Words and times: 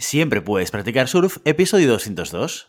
Siempre 0.00 0.40
puedes 0.40 0.70
practicar 0.70 1.08
surf, 1.08 1.36
episodio 1.44 1.90
202. 1.90 2.68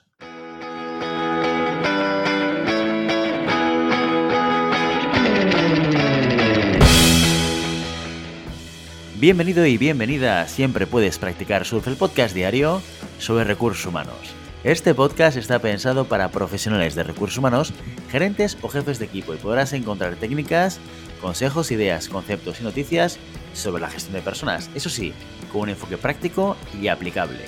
Bienvenido 9.15 9.65
y 9.65 9.78
bienvenida 9.78 10.41
a 10.41 10.47
Siempre 10.49 10.86
puedes 10.86 11.17
practicar 11.20 11.63
surf, 11.63 11.88
el 11.88 11.96
podcast 11.96 12.36
diario 12.36 12.81
sobre 13.17 13.46
recursos 13.46 13.86
humanos. 13.86 14.36
Este 14.66 14.94
podcast 14.94 15.38
está 15.38 15.60
pensado 15.60 16.04
para 16.09 16.32
profesionales 16.32 16.95
de 16.95 17.04
recursos 17.04 17.38
humanos, 17.38 17.73
gerentes 18.09 18.58
o 18.62 18.68
jefes 18.68 19.00
de 19.00 19.05
equipo 19.05 19.34
y 19.34 19.38
podrás 19.38 19.72
encontrar 19.72 20.18
técnicas, 20.18 20.82
consejos, 21.22 21.72
ideas, 21.72 22.09
conceptos 22.09 22.59
y 22.59 22.66
noticias 22.66 23.20
sobre 23.54 23.81
la 23.81 23.90
gestión 23.90 24.13
de 24.13 24.22
personas. 24.22 24.70
Eso 24.76 24.90
sí, 24.90 25.13
con 25.52 25.62
un 25.62 25.70
enfoque 25.70 25.98
práctico 25.98 26.58
y 26.80 26.88
aplicable. 26.88 27.45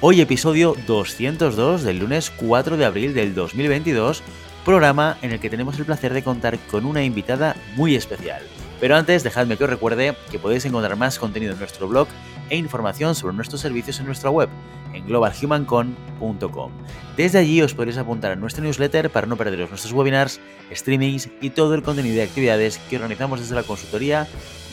Hoy 0.00 0.20
episodio 0.20 0.74
202 0.86 1.82
del 1.82 1.98
lunes 1.98 2.30
4 2.30 2.76
de 2.76 2.84
abril 2.84 3.14
del 3.14 3.34
2022, 3.34 4.22
programa 4.64 5.16
en 5.22 5.32
el 5.32 5.40
que 5.40 5.50
tenemos 5.50 5.78
el 5.78 5.84
placer 5.84 6.12
de 6.12 6.24
contar 6.24 6.58
con 6.70 6.86
una 6.86 7.04
invitada 7.04 7.54
muy 7.76 7.94
especial. 7.94 8.42
Pero 8.80 8.96
antes, 8.96 9.22
dejadme 9.22 9.56
que 9.56 9.64
os 9.64 9.70
recuerde 9.70 10.16
que 10.30 10.40
podéis 10.40 10.64
encontrar 10.64 10.96
más 10.96 11.18
contenido 11.18 11.52
en 11.52 11.58
nuestro 11.60 11.86
blog 11.86 12.08
e 12.50 12.56
información 12.56 13.14
sobre 13.14 13.36
nuestros 13.36 13.60
servicios 13.60 14.00
en 14.00 14.06
nuestra 14.06 14.30
web, 14.30 14.48
en 14.92 15.06
globalhumancon.com. 15.06 16.72
Desde 17.16 17.38
allí 17.38 17.62
os 17.62 17.74
podréis 17.74 17.98
apuntar 17.98 18.32
a 18.32 18.36
nuestro 18.36 18.64
newsletter 18.64 19.10
para 19.10 19.26
no 19.26 19.36
perderos 19.36 19.70
nuestros 19.70 19.92
webinars, 19.92 20.40
streamings 20.72 21.28
y 21.40 21.50
todo 21.50 21.74
el 21.74 21.82
contenido 21.82 22.16
de 22.16 22.22
actividades 22.22 22.78
que 22.90 22.96
organizamos 22.96 23.40
desde 23.40 23.54
la 23.54 23.62
consultoría 23.62 24.26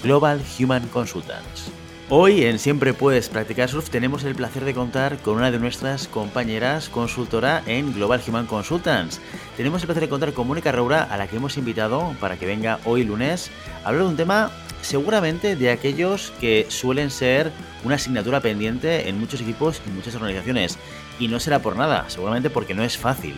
Global 0.04 0.42
Human 0.60 0.88
Consultants. 0.88 1.72
Hoy 2.12 2.44
en 2.44 2.58
Siempre 2.58 2.96
Puedes 2.96 3.30
Practicar 3.30 3.70
Surf 3.70 3.92
tenemos 3.92 4.24
el 4.24 4.34
placer 4.34 4.66
de 4.66 4.74
contar 4.74 5.18
con 5.18 5.38
una 5.38 5.52
de 5.52 5.60
nuestras 5.60 6.08
compañeras 6.08 6.90
consultora 6.90 7.62
en 7.68 7.94
Global 7.94 8.20
Human 8.28 8.48
Consultants. 8.48 9.22
Tenemos 9.56 9.84
el 9.84 9.86
placer 9.86 10.02
de 10.02 10.10
contar 10.10 10.34
con 10.34 10.48
Mónica 10.48 10.72
Roura, 10.72 11.04
a 11.04 11.18
la 11.18 11.28
que 11.28 11.36
hemos 11.36 11.56
invitado 11.58 12.16
para 12.20 12.38
que 12.38 12.48
venga 12.48 12.80
hoy 12.86 13.04
lunes 13.04 13.52
a 13.84 13.90
hablar 13.90 14.06
de 14.06 14.10
un 14.10 14.18
tema 14.18 14.52
seguramente 14.82 15.56
de 15.56 15.72
aquellos 15.72 16.34
que 16.40 16.66
suelen 16.70 17.12
ser 17.12 17.52
una 17.84 17.96
asignatura 17.96 18.42
pendiente 18.42 19.10
en 19.10 19.20
muchos 19.20 19.42
equipos 19.42 19.82
y 19.88 19.90
muchas 19.92 20.16
organizaciones. 20.16 20.78
Y 21.20 21.28
no 21.28 21.40
será 21.40 21.60
por 21.60 21.76
nada, 21.76 22.06
seguramente 22.10 22.50
porque 22.50 22.74
no 22.74 22.84
es 22.84 22.98
fácil 22.98 23.36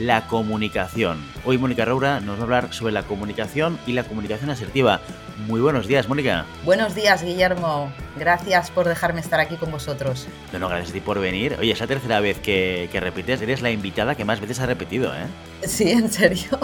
la 0.00 0.26
comunicación. 0.26 1.22
Hoy 1.44 1.58
Mónica 1.58 1.84
Roura 1.84 2.20
nos 2.20 2.36
va 2.36 2.40
a 2.40 2.44
hablar 2.44 2.72
sobre 2.72 2.92
la 2.92 3.02
comunicación 3.02 3.78
y 3.86 3.92
la 3.92 4.04
comunicación 4.04 4.48
asertiva. 4.48 5.00
Muy 5.46 5.60
buenos 5.60 5.86
días, 5.86 6.08
Mónica. 6.08 6.46
Buenos 6.64 6.94
días, 6.94 7.22
Guillermo. 7.22 7.92
Gracias 8.16 8.70
por 8.70 8.88
dejarme 8.88 9.20
estar 9.20 9.40
aquí 9.40 9.56
con 9.56 9.70
vosotros. 9.70 10.26
No, 10.52 10.58
no, 10.58 10.68
gracias 10.68 10.90
a 10.90 10.92
ti 10.94 11.00
por 11.00 11.20
venir. 11.20 11.56
Oye, 11.60 11.72
es 11.72 11.80
la 11.80 11.86
tercera 11.86 12.20
vez 12.20 12.38
que, 12.38 12.88
que 12.90 12.98
repites. 12.98 13.42
Eres 13.42 13.60
la 13.60 13.70
invitada 13.70 14.14
que 14.14 14.24
más 14.24 14.40
veces 14.40 14.60
ha 14.60 14.66
repetido, 14.66 15.14
¿eh? 15.14 15.26
Sí, 15.62 15.90
en 15.90 16.10
serio. 16.10 16.58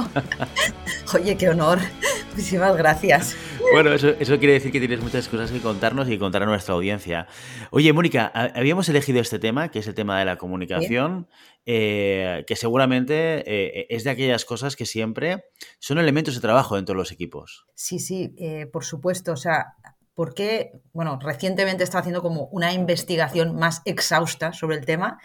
Oye, 1.15 1.37
qué 1.37 1.49
honor. 1.49 1.79
Muchísimas 2.31 2.77
gracias. 2.77 3.37
Bueno, 3.73 3.93
eso, 3.93 4.09
eso, 4.09 4.39
quiere 4.39 4.55
decir 4.55 4.73
que 4.73 4.79
tienes 4.79 5.01
muchas 5.01 5.29
cosas 5.29 5.51
que 5.51 5.61
contarnos 5.61 6.09
y 6.09 6.19
contar 6.19 6.43
a 6.43 6.47
nuestra 6.47 6.75
audiencia. 6.75 7.27
Oye, 7.71 7.93
Mónica, 7.93 8.27
habíamos 8.27 8.89
elegido 8.89 9.21
este 9.21 9.39
tema, 9.39 9.71
que 9.71 9.81
es 9.81 9.87
el 9.87 9.95
tema 9.95 10.19
de 10.19 10.25
la 10.25 10.37
comunicación, 10.37 11.29
eh, 11.65 12.45
que 12.47 12.57
seguramente 12.57 13.43
eh, 13.47 13.87
es 13.91 14.05
de 14.05 14.11
aquellas 14.11 14.45
cosas 14.45 14.77
que 14.77 14.87
siempre 14.87 15.45
son 15.79 15.99
elementos 15.99 16.35
de 16.35 16.41
trabajo 16.41 16.77
dentro 16.77 16.95
de 16.95 16.99
los 16.99 17.13
equipos. 17.13 17.67
Sí, 17.75 17.99
sí, 17.99 18.35
eh, 18.39 18.67
por 18.67 18.85
supuesto. 18.85 19.33
O 19.33 19.37
sea, 19.37 19.75
porque, 20.15 20.73
bueno, 20.93 21.19
recientemente 21.21 21.85
estado 21.85 22.01
haciendo 22.01 22.23
como 22.23 22.49
una 22.53 22.73
investigación 22.73 23.57
más 23.57 23.83
exhausta 23.85 24.53
sobre 24.53 24.77
el 24.77 24.87
tema, 24.87 25.19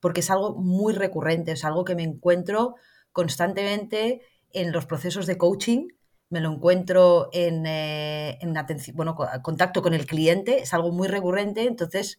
porque 0.00 0.20
es 0.20 0.30
algo 0.30 0.54
muy 0.56 0.94
recurrente, 0.94 1.52
es 1.52 1.64
algo 1.64 1.84
que 1.84 1.94
me 1.94 2.02
encuentro 2.02 2.76
constantemente 3.12 4.22
en 4.52 4.72
los 4.72 4.86
procesos 4.86 5.26
de 5.26 5.38
coaching 5.38 5.88
me 6.32 6.40
lo 6.40 6.50
encuentro 6.50 7.28
en, 7.32 7.66
eh, 7.66 8.38
en 8.40 8.56
atención, 8.56 8.96
bueno, 8.96 9.14
contacto 9.42 9.82
con 9.82 9.92
el 9.92 10.06
cliente, 10.06 10.62
es 10.62 10.72
algo 10.72 10.90
muy 10.90 11.06
recurrente, 11.06 11.64
entonces, 11.64 12.18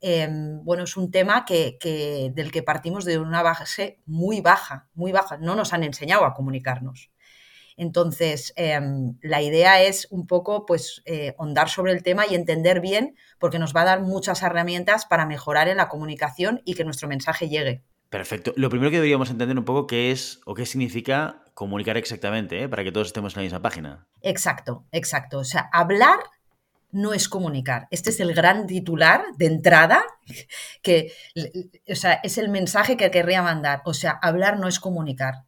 em, 0.00 0.64
bueno, 0.64 0.82
es 0.82 0.96
un 0.96 1.12
tema 1.12 1.44
que, 1.44 1.78
del 2.34 2.50
que 2.50 2.64
partimos 2.64 3.04
de 3.04 3.18
una 3.18 3.42
base 3.42 4.00
muy 4.04 4.40
baja, 4.40 4.88
muy 4.94 5.12
baja, 5.12 5.36
no 5.38 5.54
nos 5.54 5.72
han 5.72 5.84
enseñado 5.84 6.24
a 6.24 6.34
comunicarnos. 6.34 7.12
Entonces, 7.76 8.52
em, 8.56 9.16
la 9.22 9.42
idea 9.42 9.82
es 9.82 10.08
un 10.10 10.26
poco, 10.26 10.66
pues, 10.66 11.02
eh, 11.06 11.34
ondar 11.38 11.68
sobre 11.68 11.92
el 11.92 12.02
tema 12.02 12.26
y 12.26 12.34
entender 12.34 12.80
bien, 12.80 13.16
porque 13.38 13.58
nos 13.60 13.74
va 13.74 13.82
a 13.82 13.84
dar 13.84 14.02
muchas 14.02 14.42
herramientas 14.42 15.06
para 15.06 15.26
mejorar 15.26 15.68
en 15.68 15.78
la 15.78 15.88
comunicación 15.88 16.62
y 16.64 16.74
que 16.74 16.84
nuestro 16.84 17.08
mensaje 17.08 17.48
llegue. 17.48 17.84
Perfecto. 18.12 18.52
Lo 18.56 18.68
primero 18.68 18.90
que 18.90 18.98
deberíamos 18.98 19.30
entender 19.30 19.58
un 19.58 19.64
poco 19.64 19.86
qué 19.86 20.10
es 20.10 20.42
o 20.44 20.52
qué 20.52 20.66
significa 20.66 21.44
comunicar 21.54 21.96
exactamente, 21.96 22.62
¿eh? 22.62 22.68
para 22.68 22.84
que 22.84 22.92
todos 22.92 23.06
estemos 23.06 23.34
en 23.34 23.40
la 23.40 23.44
misma 23.44 23.62
página. 23.62 24.06
Exacto, 24.20 24.84
exacto. 24.92 25.38
O 25.38 25.44
sea, 25.44 25.70
hablar 25.72 26.18
no 26.90 27.14
es 27.14 27.30
comunicar. 27.30 27.88
Este 27.90 28.10
es 28.10 28.20
el 28.20 28.34
gran 28.34 28.66
titular 28.66 29.24
de 29.38 29.46
entrada, 29.46 30.04
que 30.82 31.10
o 31.88 31.94
sea, 31.94 32.20
es 32.22 32.36
el 32.36 32.50
mensaje 32.50 32.98
que 32.98 33.10
querría 33.10 33.40
mandar. 33.40 33.80
O 33.86 33.94
sea, 33.94 34.10
hablar 34.10 34.58
no 34.58 34.68
es 34.68 34.78
comunicar. 34.78 35.44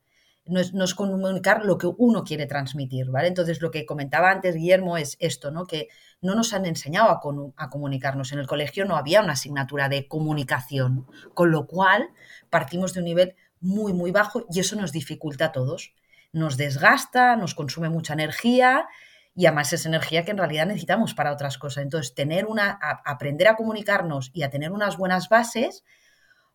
No 0.47 0.59
es, 0.59 0.73
no 0.73 0.85
es, 0.85 0.95
comunicar 0.95 1.67
lo 1.67 1.77
que 1.77 1.87
uno 1.99 2.25
quiere 2.25 2.47
transmitir, 2.47 3.11
¿vale? 3.11 3.29
Entonces, 3.29 3.61
lo 3.61 3.71
que 3.71 3.87
comentaba 3.87 4.31
antes 4.31 4.55
Guillermo 4.55 4.97
es 4.97 5.17
esto, 5.21 5.51
¿no? 5.51 5.67
Que 5.67 5.89
no 6.25 6.35
nos 6.35 6.55
han 6.55 6.65
enseñado 6.65 7.11
a, 7.11 7.71
comunicarnos. 7.71 8.33
En 8.33 8.39
el 8.39 8.47
colegio 8.47 8.87
no 8.87 8.97
había 8.97 9.21
una 9.21 9.35
asignatura 9.35 9.91
de 9.91 10.09
comunicación, 10.09 11.07
con 11.35 11.51
lo 11.51 11.67
cual 11.67 12.09
partimos 12.49 12.95
de 12.95 13.01
un 13.01 13.05
nivel 13.05 13.35
muy, 13.61 13.93
muy 13.93 14.11
bajo 14.11 14.47
y 14.51 14.61
eso 14.61 14.75
nos 14.75 14.91
dificulta 14.91 15.47
a 15.47 15.53
todos. 15.53 15.93
Nos 16.33 16.57
desgasta, 16.57 17.37
nos 17.37 17.55
consume 17.55 17.91
mucha 17.91 18.15
energía 18.15 18.89
y 19.37 19.45
además 19.45 19.75
es 19.75 19.85
energía 19.85 20.25
que 20.25 20.31
en 20.31 20.39
realidad 20.39 20.67
necesitamos 20.67 21.13
para 21.13 21.31
otras 21.31 21.59
cosas. 21.59 21.85
Entonces, 21.85 22.15
tener 22.15 22.47
una, 22.47 22.79
aprender 23.05 23.49
a 23.49 23.57
comunicarnos 23.57 24.31
y 24.33 24.45
a 24.45 24.51
tener 24.51 24.73
unas 24.73 24.97
buenas 24.97 25.29
bases, 25.29 25.85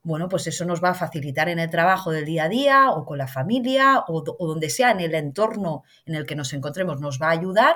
bueno, 0.01 0.30
pues 0.30 0.47
eso 0.47 0.66
nos 0.66 0.84
va 0.84 0.90
a 0.90 0.96
facilitar 0.96 1.47
en 1.47 1.59
el 1.59 1.69
trabajo 1.69 2.09
del 2.09 2.25
día 2.25 2.46
a 2.46 2.50
día 2.50 2.90
o 2.90 3.06
con 3.06 3.19
la 3.19 3.28
familia 3.28 4.00
o, 4.07 4.24
o 4.40 4.47
donde 4.47 4.72
sea 4.72 4.90
en 4.91 5.01
el 5.01 5.13
entorno 5.13 5.84
en 6.06 6.16
el 6.16 6.25
que 6.25 6.36
nos 6.36 6.53
encontremos, 6.53 7.00
nos 7.00 7.22
va 7.22 7.28
a 7.28 7.31
ayudar 7.31 7.75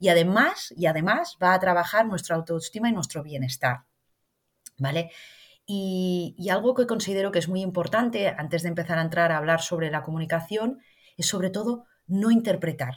y 0.00 0.08
además, 0.08 0.72
y 0.76 0.86
además 0.86 1.36
va 1.40 1.52
a 1.52 1.60
trabajar 1.60 2.06
nuestra 2.06 2.34
autoestima 2.34 2.88
y 2.88 2.92
nuestro 2.92 3.22
bienestar. 3.22 3.84
¿Vale? 4.78 5.12
Y, 5.66 6.48
algo 6.50 6.74
que 6.74 6.86
considero 6.86 7.30
que 7.30 7.38
es 7.38 7.48
muy 7.48 7.60
importante 7.60 8.28
antes 8.28 8.62
de 8.62 8.70
empezar 8.70 8.98
a 8.98 9.02
entrar 9.02 9.30
a 9.30 9.36
hablar 9.36 9.60
sobre 9.60 9.90
la 9.90 10.02
comunicación 10.02 10.80
es 11.18 11.26
sobre 11.26 11.50
todo 11.50 11.84
no 12.06 12.30
interpretar, 12.30 12.94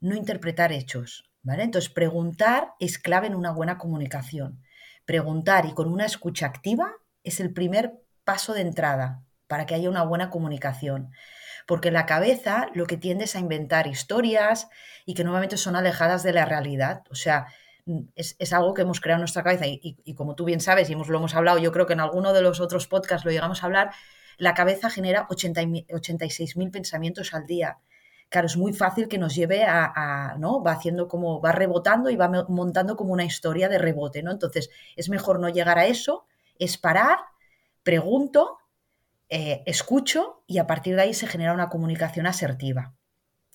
no 0.00 0.16
interpretar 0.16 0.72
hechos. 0.72 1.30
¿vale? 1.42 1.62
Entonces, 1.62 1.90
preguntar 1.90 2.72
es 2.80 2.98
clave 2.98 3.26
en 3.26 3.34
una 3.34 3.52
buena 3.52 3.76
comunicación. 3.76 4.62
Preguntar 5.04 5.66
y 5.66 5.74
con 5.74 5.92
una 5.92 6.06
escucha 6.06 6.46
activa 6.46 6.90
es 7.22 7.38
el 7.38 7.52
primer 7.52 8.02
paso 8.24 8.54
de 8.54 8.62
entrada 8.62 9.22
para 9.46 9.66
que 9.66 9.74
haya 9.74 9.90
una 9.90 10.02
buena 10.02 10.30
comunicación. 10.30 11.10
Porque 11.66 11.90
la 11.90 12.06
cabeza 12.06 12.68
lo 12.74 12.86
que 12.86 12.96
tiende 12.96 13.24
es 13.24 13.36
a 13.36 13.40
inventar 13.40 13.86
historias 13.86 14.68
y 15.04 15.14
que 15.14 15.24
nuevamente 15.24 15.56
son 15.56 15.76
alejadas 15.76 16.22
de 16.22 16.32
la 16.32 16.44
realidad. 16.44 17.02
O 17.10 17.14
sea, 17.14 17.46
es, 18.14 18.52
algo 18.52 18.74
que 18.74 18.82
hemos 18.82 19.00
creado 19.00 19.18
en 19.18 19.22
nuestra 19.22 19.42
cabeza 19.42 19.64
y, 19.66 20.14
como 20.14 20.34
tú 20.34 20.44
bien 20.44 20.60
sabes 20.60 20.90
y 20.90 20.94
hemos, 20.94 21.08
lo 21.08 21.18
hemos 21.18 21.34
hablado, 21.34 21.58
yo 21.58 21.72
creo 21.72 21.86
que 21.86 21.92
en 21.92 22.00
alguno 22.00 22.32
de 22.32 22.42
los 22.42 22.60
otros 22.60 22.88
podcasts 22.88 23.24
lo 23.24 23.30
llegamos 23.30 23.62
a 23.62 23.66
hablar, 23.66 23.90
la 24.38 24.54
cabeza 24.54 24.90
genera 24.90 25.26
80, 25.30 25.62
86.000 25.62 26.70
pensamientos 26.70 27.32
al 27.32 27.46
día. 27.46 27.78
Claro, 28.28 28.48
es 28.48 28.56
muy 28.56 28.72
fácil 28.72 29.06
que 29.06 29.18
nos 29.18 29.36
lleve 29.36 29.64
a, 29.64 30.34
¿no? 30.38 30.62
Va 30.62 30.72
haciendo 30.72 31.06
como, 31.06 31.40
va 31.40 31.52
rebotando 31.52 32.10
y 32.10 32.16
va 32.16 32.28
montando 32.48 32.96
como 32.96 33.12
una 33.12 33.24
historia 33.24 33.68
de 33.68 33.78
rebote, 33.78 34.22
¿no? 34.22 34.32
Entonces, 34.32 34.68
es 34.96 35.08
mejor 35.08 35.38
no 35.38 35.48
llegar 35.48 35.78
a 35.78 35.86
eso, 35.86 36.26
es 36.58 36.76
parar, 36.76 37.18
pregunto, 37.84 38.58
eh, 39.28 39.62
escucho 39.66 40.44
y 40.46 40.58
a 40.58 40.66
partir 40.66 40.94
de 40.96 41.02
ahí 41.02 41.14
se 41.14 41.26
genera 41.26 41.52
una 41.52 41.68
comunicación 41.68 42.26
asertiva. 42.26 42.94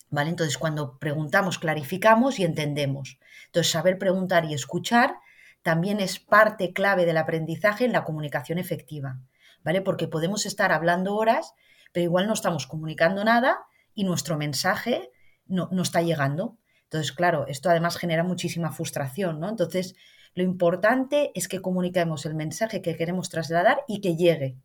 ¿Vale? 0.10 0.30
Entonces, 0.30 0.58
cuando 0.58 1.00
preguntamos, 1.00 1.58
clarificamos 1.58 2.38
y 2.38 2.44
entendemos. 2.44 3.18
Entonces, 3.46 3.72
saber 3.72 3.98
preguntar 3.98 4.44
y 4.44 4.54
escuchar 4.54 5.16
también 5.62 6.00
es 6.02 6.20
parte 6.20 6.74
clave 6.74 7.06
del 7.06 7.18
aprendizaje 7.18 7.86
en 7.86 7.94
la 7.94 8.04
comunicación 8.04 8.58
efectiva, 8.58 9.22
¿vale? 9.64 9.82
Porque 9.82 10.08
podemos 10.08 10.46
estar 10.46 10.72
hablando 10.72 11.16
horas, 11.16 11.54
pero 11.94 12.04
igual 12.04 12.28
no 12.28 12.34
estamos 12.34 12.68
comunicando 12.68 13.24
nada 13.24 13.60
y 13.94 14.04
nuestro 14.04 14.38
mensaje 14.38 15.12
no, 15.46 15.70
no 15.72 15.84
está 15.84 16.02
llegando. 16.02 16.58
Entonces, 16.84 17.14
claro, 17.14 17.46
esto 17.48 17.70
además 17.70 17.96
genera 17.96 18.24
muchísima 18.24 18.72
frustración, 18.72 19.40
¿no? 19.40 19.48
Entonces, 19.50 19.96
lo 20.34 20.44
importante 20.44 21.32
es 21.36 21.48
que 21.48 21.62
comuniquemos 21.62 22.26
el 22.26 22.36
mensaje 22.36 22.82
que 22.82 22.96
queremos 22.96 23.30
trasladar 23.30 23.82
y 23.88 24.02
que 24.02 24.16
llegue, 24.16 24.58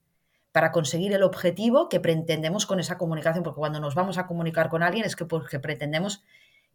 para 0.56 0.72
conseguir 0.72 1.12
el 1.12 1.22
objetivo 1.22 1.90
que 1.90 2.00
pretendemos 2.00 2.64
con 2.64 2.80
esa 2.80 2.96
comunicación, 2.96 3.44
porque 3.44 3.58
cuando 3.58 3.78
nos 3.78 3.94
vamos 3.94 4.16
a 4.16 4.26
comunicar 4.26 4.70
con 4.70 4.82
alguien 4.82 5.04
es 5.04 5.14
que 5.14 5.26
porque 5.26 5.60
pretendemos 5.60 6.24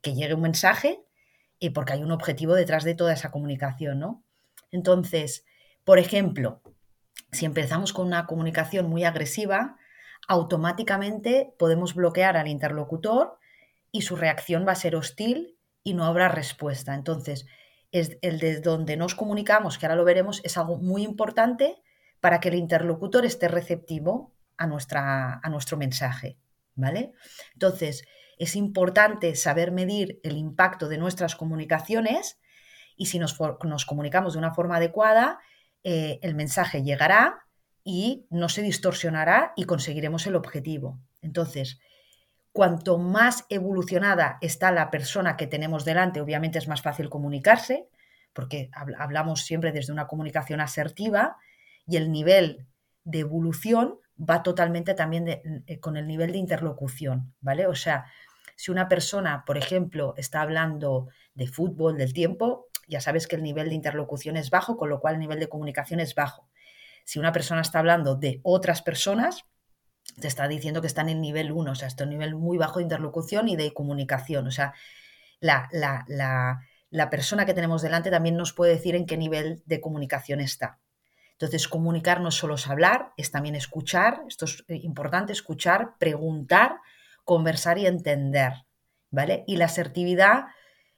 que 0.03 0.13
llegue 0.13 0.35
un 0.35 0.41
mensaje 0.41 1.03
y 1.57 1.71
porque 1.71 1.93
hay 1.93 2.03
un 2.03 2.11
objetivo 2.11 2.53
detrás 2.53 2.83
de 2.83 2.93
toda 2.93 3.13
esa 3.13 3.31
comunicación, 3.31 3.97
¿no? 3.97 4.23
Entonces, 4.69 5.47
por 5.83 5.97
ejemplo, 5.97 6.61
si 7.31 7.47
empezamos 7.47 7.91
con 7.91 8.05
una 8.05 8.27
comunicación 8.27 8.87
muy 8.87 9.03
agresiva, 9.03 9.77
automáticamente 10.27 11.55
podemos 11.57 11.95
bloquear 11.95 12.37
al 12.37 12.49
interlocutor 12.49 13.39
y 13.91 14.03
su 14.03 14.15
reacción 14.15 14.63
va 14.67 14.73
a 14.73 14.75
ser 14.75 14.95
hostil 14.95 15.57
y 15.83 15.95
no 15.95 16.05
habrá 16.05 16.29
respuesta. 16.29 16.93
Entonces, 16.93 17.47
es 17.91 18.19
el 18.21 18.37
de 18.37 18.61
donde 18.61 18.95
nos 18.95 19.15
comunicamos, 19.15 19.79
que 19.79 19.87
ahora 19.87 19.95
lo 19.95 20.05
veremos, 20.05 20.39
es 20.43 20.55
algo 20.55 20.77
muy 20.77 21.01
importante 21.01 21.81
para 22.21 22.39
que 22.39 22.49
el 22.49 22.55
interlocutor 22.55 23.25
esté 23.25 23.47
receptivo 23.49 24.33
a, 24.57 24.67
nuestra, 24.67 25.41
a 25.43 25.49
nuestro 25.49 25.77
mensaje. 25.77 26.37
¿Vale? 26.75 27.11
Entonces, 27.53 28.05
es 28.37 28.55
importante 28.55 29.35
saber 29.35 29.71
medir 29.71 30.19
el 30.23 30.37
impacto 30.37 30.87
de 30.87 30.97
nuestras 30.97 31.35
comunicaciones 31.35 32.39
y 32.95 33.07
si 33.07 33.19
nos, 33.19 33.37
comunicamos 33.85 34.33
de 34.33 34.39
una 34.39 34.53
forma 34.53 34.77
adecuada, 34.77 35.39
eh, 35.83 36.19
el 36.21 36.35
mensaje 36.35 36.83
llegará 36.83 37.45
y 37.83 38.25
no 38.29 38.47
se 38.49 38.61
distorsionará 38.61 39.53
y 39.55 39.65
conseguiremos 39.65 40.27
el 40.27 40.35
objetivo. 40.35 40.99
Entonces, 41.21 41.79
cuanto 42.51 42.97
más 42.97 43.45
evolucionada 43.49 44.37
está 44.41 44.71
la 44.71 44.91
persona 44.91 45.37
que 45.37 45.47
tenemos 45.47 45.83
delante, 45.83 46.21
obviamente 46.21 46.59
es 46.59 46.67
más 46.67 46.81
fácil 46.81 47.09
comunicarse, 47.09 47.89
porque 48.33 48.69
hablamos 48.73 49.41
siempre 49.43 49.71
desde 49.71 49.93
una 49.93 50.07
comunicación 50.07 50.61
asertiva 50.61 51.37
y 51.91 51.97
el 51.97 52.09
nivel 52.09 52.67
de 53.03 53.19
evolución 53.19 53.99
va 54.17 54.43
totalmente 54.43 54.93
también 54.93 55.27
eh, 55.27 55.79
con 55.81 55.97
el 55.97 56.07
nivel 56.07 56.31
de 56.31 56.37
interlocución, 56.37 57.33
¿vale? 57.41 57.67
O 57.67 57.75
sea, 57.75 58.05
si 58.55 58.71
una 58.71 58.87
persona, 58.87 59.43
por 59.45 59.57
ejemplo, 59.57 60.13
está 60.15 60.39
hablando 60.39 61.09
de 61.33 61.47
fútbol, 61.47 61.97
del 61.97 62.13
tiempo, 62.13 62.67
ya 62.87 63.01
sabes 63.01 63.27
que 63.27 63.35
el 63.35 63.43
nivel 63.43 63.67
de 63.67 63.75
interlocución 63.75 64.37
es 64.37 64.49
bajo, 64.49 64.77
con 64.77 64.87
lo 64.87 65.01
cual 65.01 65.15
el 65.15 65.19
nivel 65.19 65.39
de 65.41 65.49
comunicación 65.49 65.99
es 65.99 66.15
bajo. 66.15 66.47
Si 67.03 67.19
una 67.19 67.33
persona 67.33 67.59
está 67.59 67.79
hablando 67.79 68.15
de 68.15 68.39
otras 68.43 68.81
personas, 68.81 69.43
te 70.21 70.29
está 70.29 70.47
diciendo 70.47 70.79
que 70.79 70.87
está 70.87 71.01
en 71.01 71.09
el 71.09 71.19
nivel 71.19 71.51
1, 71.51 71.71
o 71.71 71.75
sea, 71.75 71.89
está 71.89 72.03
en 72.05 72.09
un 72.09 72.19
nivel 72.19 72.35
muy 72.35 72.57
bajo 72.57 72.79
de 72.79 72.83
interlocución 72.83 73.49
y 73.49 73.57
de 73.57 73.73
comunicación. 73.73 74.47
O 74.47 74.51
sea, 74.51 74.73
la, 75.41 75.67
la 76.89 77.09
persona 77.09 77.45
que 77.45 77.53
tenemos 77.53 77.81
delante 77.81 78.11
también 78.11 78.37
nos 78.37 78.53
puede 78.53 78.75
decir 78.75 78.95
en 78.95 79.05
qué 79.05 79.17
nivel 79.17 79.61
de 79.65 79.81
comunicación 79.81 80.39
está. 80.39 80.79
Entonces, 81.41 81.67
comunicar 81.67 82.21
no 82.21 82.29
solo 82.29 82.53
es 82.53 82.67
hablar, 82.67 83.13
es 83.17 83.31
también 83.31 83.55
escuchar, 83.55 84.21
esto 84.27 84.45
es 84.45 84.63
eh, 84.67 84.75
importante, 84.83 85.33
escuchar, 85.33 85.97
preguntar, 85.97 86.75
conversar 87.23 87.79
y 87.79 87.87
entender, 87.87 88.53
¿vale? 89.09 89.43
Y 89.47 89.55
la 89.55 89.65
asertividad 89.65 90.45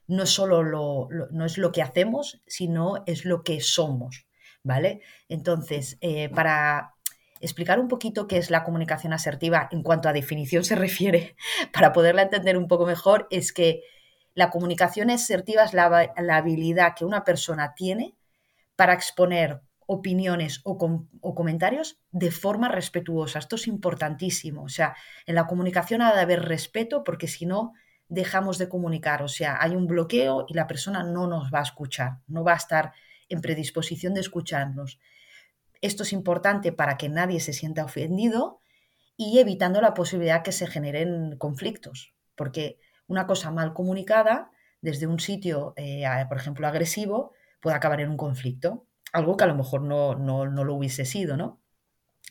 no 0.06 0.25
solo 0.25 0.62
lo, 0.62 1.07
no 1.31 1.45
es 1.45 1.57
lo 1.57 1.72
que 1.72 1.81
hacemos, 1.81 2.42
sino 2.45 3.06
es 3.06 3.24
lo 3.24 3.42
que 3.44 3.62
somos, 3.62 4.28
¿vale? 4.63 5.00
Entonces, 5.30 5.98
eh, 6.01 6.28
para 6.28 6.94
explicar 7.39 7.80
un 7.80 7.88
poquito 7.88 8.28
qué 8.28 8.36
es 8.36 8.51
la 8.51 8.66
comunicación 8.66 9.13
asertiva 9.13 9.69
en 9.72 9.81
cuanto 9.81 10.10
a 10.10 10.13
definición 10.13 10.66
se 10.66 10.75
refiere, 10.75 11.38
para 11.72 11.94
poderla 11.94 12.24
entender 12.24 12.57
un 12.57 12.68
poco 12.68 12.86
mejor, 12.86 13.30
es 13.31 13.54
que 13.54 13.84
la 14.34 14.50
comunicación 14.50 15.10
asertiva 15.10 15.63
es 15.63 15.74
la 15.74 16.36
habilidad 16.36 16.96
que 16.98 17.06
una 17.06 17.24
persona 17.24 17.75
tiene 17.75 18.18
para 18.75 18.92
exponer 18.92 19.62
opiniones 19.88 20.62
o, 20.64 20.78
comentarios 21.36 22.00
de 22.12 22.32
forma 22.32 22.70
respetuosa. 22.70 23.40
Esto 23.40 23.56
es 23.56 23.68
importantísimo. 23.68 24.64
O 24.64 24.70
sea, 24.70 24.96
en 25.26 25.36
la 25.36 25.48
comunicación 25.48 26.02
ha 26.02 26.14
de 26.14 26.22
haber 26.22 26.44
respeto 26.44 27.04
porque 27.04 27.28
si 27.28 27.46
no, 27.46 27.74
dejamos 28.08 28.58
de 28.58 28.70
comunicar. 28.70 29.24
O 29.24 29.28
sea, 29.28 29.58
hay 29.60 29.76
un 29.76 29.88
bloqueo 29.88 30.46
y 30.48 30.54
la 30.54 30.68
persona 30.68 31.04
no 31.04 31.28
nos 31.28 31.52
va 31.54 31.60
a 31.60 31.64
escuchar, 31.64 32.20
no 32.28 32.44
va 32.44 32.54
a 32.54 32.58
estar 32.58 32.94
en 33.30 33.42
predisposición 33.42 34.14
de 34.14 34.22
escucharnos. 34.22 35.00
Esto 35.82 36.04
es 36.04 36.14
importante 36.14 36.72
para 36.72 36.98
que 36.98 37.10
nadie 37.10 37.40
se 37.40 37.54
sienta 37.54 37.84
ofendido 37.84 38.62
y 39.18 39.40
evitando 39.40 39.82
la 39.82 39.94
posibilidad 39.94 40.44
que 40.44 40.52
se 40.52 40.68
generen 40.68 41.38
conflictos. 41.38 42.14
Porque 42.36 42.80
una 43.08 43.28
cosa 43.28 43.52
mal 43.52 43.74
comunicada 43.74 44.52
desde 44.82 45.08
un 45.08 45.20
sitio, 45.20 45.74
eh, 45.78 46.04
por 46.28 46.38
ejemplo, 46.38 46.68
agresivo, 46.68 47.34
puede 47.62 47.76
acabar 47.76 48.02
en 48.02 48.10
un 48.10 48.18
conflicto 48.18 48.86
algo 49.13 49.38
que 49.38 49.44
a 49.44 49.48
lo 49.48 49.56
mejor 49.56 49.83
no, 49.83 50.15
lo 50.15 50.75
hubiese 50.75 51.06
sido, 51.06 51.38
¿no? 51.38 51.62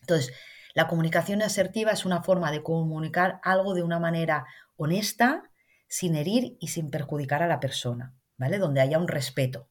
Entonces, 0.01 0.35
la 0.75 0.89
comunicación 0.89 1.41
asertiva 1.43 1.93
es 1.93 2.05
una 2.05 2.23
forma 2.23 2.51
de 2.51 2.63
comunicar 2.63 3.41
algo 3.43 3.75
de 3.75 3.83
una 3.83 4.01
manera 4.01 4.47
honesta, 4.77 5.45
sin 5.87 6.17
herir 6.17 6.57
y 6.61 6.69
sin 6.69 6.91
perjudicar 6.91 7.43
a 7.43 7.47
la 7.47 7.61
persona, 7.61 8.15
¿vale? 8.37 8.59
Donde 8.59 8.81
haya 8.81 8.99
un 8.99 9.09
respeto, 9.09 9.69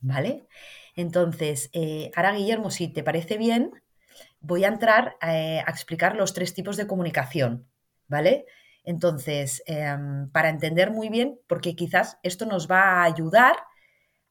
¿vale? 0.00 0.46
Entonces, 0.96 1.70
eh, 1.72 2.10
ahora 2.14 2.32
Guillermo, 2.32 2.70
si 2.70 2.88
te 2.88 3.02
parece 3.02 3.38
bien, 3.38 3.70
voy 4.40 4.64
a 4.64 4.68
entrar 4.68 5.16
eh, 5.22 5.62
a 5.64 5.70
explicar 5.70 6.16
los 6.16 6.34
tres 6.34 6.54
tipos 6.54 6.76
de 6.76 6.86
comunicación, 6.86 7.68
¿vale? 8.08 8.46
Entonces, 8.84 9.62
em, 9.66 10.30
para 10.30 10.50
entender 10.50 10.90
muy 10.90 11.08
bien, 11.08 11.40
porque 11.48 11.74
quizás 11.74 12.18
esto 12.22 12.46
nos 12.46 12.70
va 12.70 12.80
a 12.80 13.04
ayudar 13.04 13.56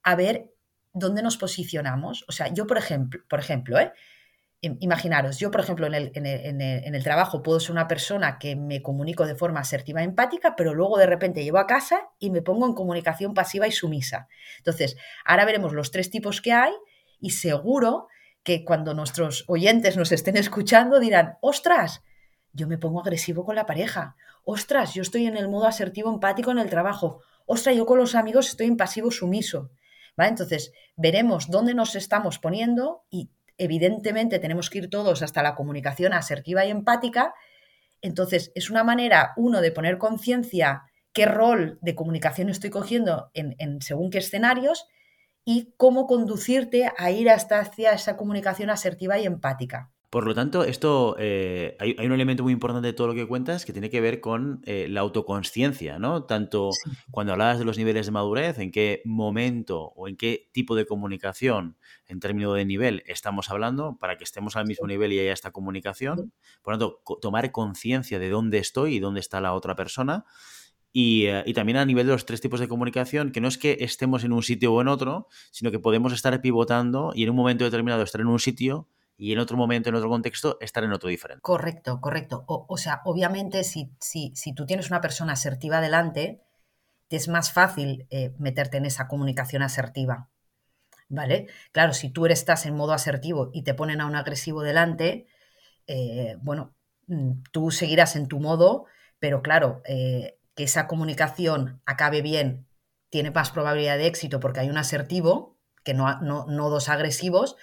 a 0.03 0.15
ver 0.15 0.54
dónde 0.95 1.21
nos 1.21 1.37
posicionamos. 1.37 2.25
O 2.27 2.31
sea, 2.31 2.51
yo, 2.51 2.65
por 2.65 2.77
ejemplo, 2.77 3.21
por 3.29 3.39
ejemplo 3.39 3.77
¿eh? 3.79 3.91
imaginaros, 4.61 5.37
yo, 5.37 5.51
por 5.51 5.61
ejemplo, 5.61 5.85
en 5.85 5.93
el, 6.95 7.03
trabajo 7.03 7.43
puedo 7.43 7.59
ser 7.59 7.71
una 7.71 7.87
persona 7.87 8.39
que 8.39 8.55
me 8.55 8.81
comunico 8.81 9.27
de 9.27 9.35
forma 9.35 9.59
asertiva 9.59 10.01
empática, 10.01 10.55
pero 10.55 10.73
luego 10.73 10.97
de 10.97 11.05
repente 11.05 11.43
llevo 11.43 11.59
a 11.59 11.67
casa 11.67 12.09
y 12.17 12.31
me 12.31 12.41
pongo 12.41 12.65
en 12.65 12.73
comunicación 12.73 13.33
pasiva 13.33 13.67
y 13.67 13.71
sumisa. 13.71 14.27
Entonces, 14.57 14.97
ahora 15.23 15.45
veremos 15.45 15.73
los 15.73 15.91
tres 15.91 16.09
tipos 16.09 16.41
que 16.41 16.53
hay 16.53 16.73
y 17.19 17.31
seguro 17.31 18.07
que 18.43 18.63
cuando 18.63 18.93
nuestros 18.93 19.43
oyentes 19.47 19.97
nos 19.97 20.11
estén 20.11 20.37
escuchando 20.37 20.99
dirán, 20.99 21.37
ostras, 21.41 22.01
yo 22.53 22.67
me 22.67 22.77
pongo 22.77 23.01
agresivo 23.01 23.43
con 23.45 23.55
la 23.55 23.65
pareja, 23.65 24.15
ostras, 24.45 24.93
yo 24.93 25.01
estoy 25.01 25.25
en 25.25 25.35
el 25.37 25.49
modo 25.49 25.67
asertivo 25.67 26.11
empático 26.11 26.51
en 26.51 26.59
el 26.59 26.69
trabajo, 26.69 27.21
ostras, 27.45 27.75
yo 27.75 27.85
con 27.85 27.97
los 27.97 28.15
amigos 28.15 28.47
estoy 28.47 28.67
en 28.67 28.77
pasivo 28.77 29.11
sumiso. 29.11 29.71
Entonces, 30.17 30.71
veremos 30.95 31.49
dónde 31.49 31.73
nos 31.73 31.95
estamos 31.95 32.39
poniendo 32.39 33.03
y 33.09 33.29
evidentemente 33.57 34.39
tenemos 34.39 34.69
que 34.69 34.79
ir 34.79 34.89
todos 34.89 35.21
hasta 35.21 35.43
la 35.43 35.55
comunicación 35.55 36.13
asertiva 36.13 36.65
y 36.65 36.71
empática. 36.71 37.33
Entonces, 38.01 38.51
es 38.55 38.69
una 38.69 38.83
manera, 38.83 39.33
uno, 39.35 39.61
de 39.61 39.71
poner 39.71 39.97
conciencia 39.97 40.83
qué 41.11 41.25
rol 41.25 41.79
de 41.81 41.95
comunicación 41.95 42.49
estoy 42.49 42.69
cogiendo 42.69 43.31
en, 43.33 43.55
en, 43.57 43.81
según 43.81 44.09
qué 44.09 44.19
escenarios 44.19 44.87
y 45.45 45.73
cómo 45.77 46.07
conducirte 46.07 46.91
a 46.97 47.11
ir 47.11 47.29
hasta 47.29 47.59
hacia 47.59 47.93
esa 47.93 48.17
comunicación 48.17 48.69
asertiva 48.69 49.17
y 49.19 49.25
empática. 49.25 49.91
Por 50.09 50.25
lo 50.25 50.33
tanto, 50.33 50.63
esto 50.63 51.15
eh, 51.19 51.75
hay, 51.79 51.95
un 52.05 52.13
elemento 52.13 52.43
muy 52.43 52.53
importante 52.53 52.87
de 52.87 52.93
todo 52.93 53.07
lo 53.07 53.13
que 53.13 53.27
cuentas 53.27 53.65
que 53.65 53.73
tiene 53.73 53.89
que 53.89 54.01
ver 54.01 54.21
con 54.21 54.61
eh, 54.65 54.87
la 54.89 55.01
autoconsciencia, 55.01 55.99
¿no? 55.99 56.23
Tanto 56.23 56.69
cuando 57.11 57.33
hablabas 57.33 57.59
de 57.59 57.65
los 57.65 57.77
niveles 57.77 58.05
de 58.05 58.11
madurez, 58.11 58.59
en 58.59 58.71
qué 58.71 59.01
momento 59.05 59.93
o 59.95 60.07
en 60.07 60.15
qué 60.15 60.49
tipo 60.53 60.75
de 60.75 60.85
comunicación, 60.85 61.77
en 62.07 62.19
términos 62.19 62.55
de 62.55 62.65
nivel, 62.65 63.03
estamos 63.07 63.49
hablando 63.49 63.97
para 63.99 64.17
que 64.17 64.23
estemos 64.23 64.55
al 64.55 64.65
mismo 64.65 64.87
nivel 64.87 65.11
y 65.11 65.19
haya 65.19 65.33
esta 65.33 65.51
comunicación. 65.51 66.31
Por 66.61 66.73
lo 66.75 66.79
tanto, 66.79 67.19
tomar 67.21 67.51
conciencia 67.51 68.19
de 68.19 68.29
dónde 68.29 68.59
estoy 68.59 68.95
y 68.95 68.99
dónde 68.99 69.19
está 69.19 69.41
la 69.41 69.53
otra 69.53 69.75
persona. 69.75 70.25
Y, 70.93 71.25
eh, 71.25 71.43
y, 71.45 71.53
también 71.53 71.77
a 71.77 71.85
nivel 71.85 72.07
de 72.07 72.13
los 72.13 72.25
tres 72.25 72.39
tipos 72.39 72.61
de 72.61 72.69
comunicación, 72.69 73.33
que 73.33 73.41
no 73.41 73.49
es 73.49 73.57
que 73.57 73.79
estemos 73.81 74.23
en 74.23 74.31
un 74.31 74.43
sitio 74.43 74.71
o 74.71 74.79
en 74.79 74.87
otro, 74.87 75.27
sino 75.51 75.69
que 75.69 75.79
podemos 75.79 76.13
estar 76.13 76.39
pivotando 76.39 77.11
y 77.13 77.23
en 77.23 77.31
un 77.31 77.35
momento 77.35 77.65
determinado 77.65 78.01
estar 78.01 78.21
en 78.21 78.27
un 78.27 78.39
sitio 78.39 78.87
y 79.17 79.31
en 79.31 79.39
otro 79.39 79.57
momento, 79.57 79.89
en 79.89 79.95
otro 79.95 80.09
contexto, 80.09 80.57
estar 80.59 80.83
en 80.83 80.91
otro 80.91 81.09
diferente. 81.09 81.41
Correcto, 81.41 82.01
correcto. 82.01 82.43
O, 82.47 82.77
sea, 82.77 83.01
obviamente 83.05 83.63
si, 83.63 83.91
si, 83.99 84.33
si, 84.35 84.53
tú 84.53 84.65
tienes 84.65 84.89
una 84.89 85.01
persona 85.01 85.33
asertiva 85.33 85.79
delante, 85.79 86.41
te 87.07 87.15
es 87.15 87.27
más 87.27 87.51
fácil 87.51 88.07
eh, 88.09 88.33
meterte 88.39 88.77
en 88.77 88.85
esa 88.85 89.07
comunicación 89.07 89.61
asertiva. 89.61 90.29
¿Vale? 91.07 91.47
Claro, 91.71 91.93
si 91.93 92.09
tú 92.09 92.25
estás 92.25 92.65
en 92.65 92.75
modo 92.75 92.91
asertivo 92.91 93.51
y 93.53 93.61
te 93.61 93.75
ponen 93.75 94.01
a 94.01 94.07
un 94.07 94.15
agresivo 94.15 94.63
delante, 94.63 95.27
eh, 95.87 96.35
bueno, 96.41 96.73
mm, 97.07 97.43
tú 97.51 97.69
seguirás 97.69 98.15
en 98.15 98.27
tu 98.27 98.39
modo, 98.39 98.85
pero 99.19 99.41
claro, 99.43 99.81
eh, 99.85 100.39
que 100.55 100.63
esa 100.63 100.87
comunicación 100.87 101.81
acabe 101.85 102.21
bien 102.21 102.65
tiene 103.09 103.31
más 103.31 103.51
probabilidad 103.51 103.97
de 103.97 104.07
éxito 104.07 104.39
porque 104.39 104.61
hay 104.61 104.69
un 104.69 104.77
asertivo, 104.77 105.57
que 105.83 105.93
no, 105.93 106.19
no, 106.21 106.47
no 106.47 106.69
dos 106.71 106.89
agresivos, 106.89 107.55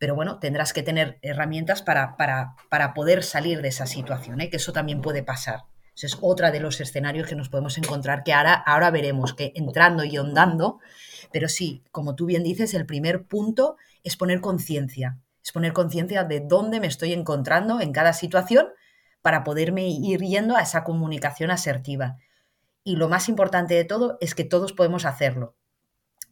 pero 0.00 0.14
bueno, 0.14 0.38
tendrás 0.38 0.72
que 0.72 0.82
tener 0.82 1.18
herramientas 1.20 1.82
para, 1.82 2.16
para, 2.16 2.56
para 2.70 2.94
poder 2.94 3.22
salir 3.22 3.60
de 3.60 3.68
esa 3.68 3.84
situación, 3.84 4.40
¿eh? 4.40 4.48
que 4.48 4.56
eso 4.56 4.72
también 4.72 5.02
puede 5.02 5.22
pasar. 5.22 5.64
Ese 5.94 6.06
es 6.06 6.16
otra 6.22 6.50
de 6.50 6.58
los 6.58 6.80
escenarios 6.80 7.28
que 7.28 7.36
nos 7.36 7.50
podemos 7.50 7.76
encontrar, 7.76 8.24
que 8.24 8.32
ahora, 8.32 8.54
ahora 8.54 8.90
veremos 8.90 9.34
que 9.34 9.52
entrando 9.54 10.02
y 10.02 10.16
ondando, 10.16 10.78
pero 11.34 11.50
sí, 11.50 11.84
como 11.92 12.14
tú 12.14 12.24
bien 12.24 12.42
dices, 12.42 12.72
el 12.72 12.86
primer 12.86 13.26
punto 13.26 13.76
es 14.02 14.16
poner 14.16 14.40
conciencia, 14.40 15.18
es 15.44 15.52
poner 15.52 15.74
conciencia 15.74 16.24
de 16.24 16.40
dónde 16.40 16.80
me 16.80 16.86
estoy 16.86 17.12
encontrando 17.12 17.82
en 17.82 17.92
cada 17.92 18.14
situación 18.14 18.68
para 19.20 19.44
poderme 19.44 19.86
ir 19.90 20.20
yendo 20.22 20.56
a 20.56 20.62
esa 20.62 20.82
comunicación 20.82 21.50
asertiva. 21.50 22.16
Y 22.84 22.96
lo 22.96 23.10
más 23.10 23.28
importante 23.28 23.74
de 23.74 23.84
todo 23.84 24.16
es 24.22 24.34
que 24.34 24.44
todos 24.44 24.72
podemos 24.72 25.04
hacerlo 25.04 25.56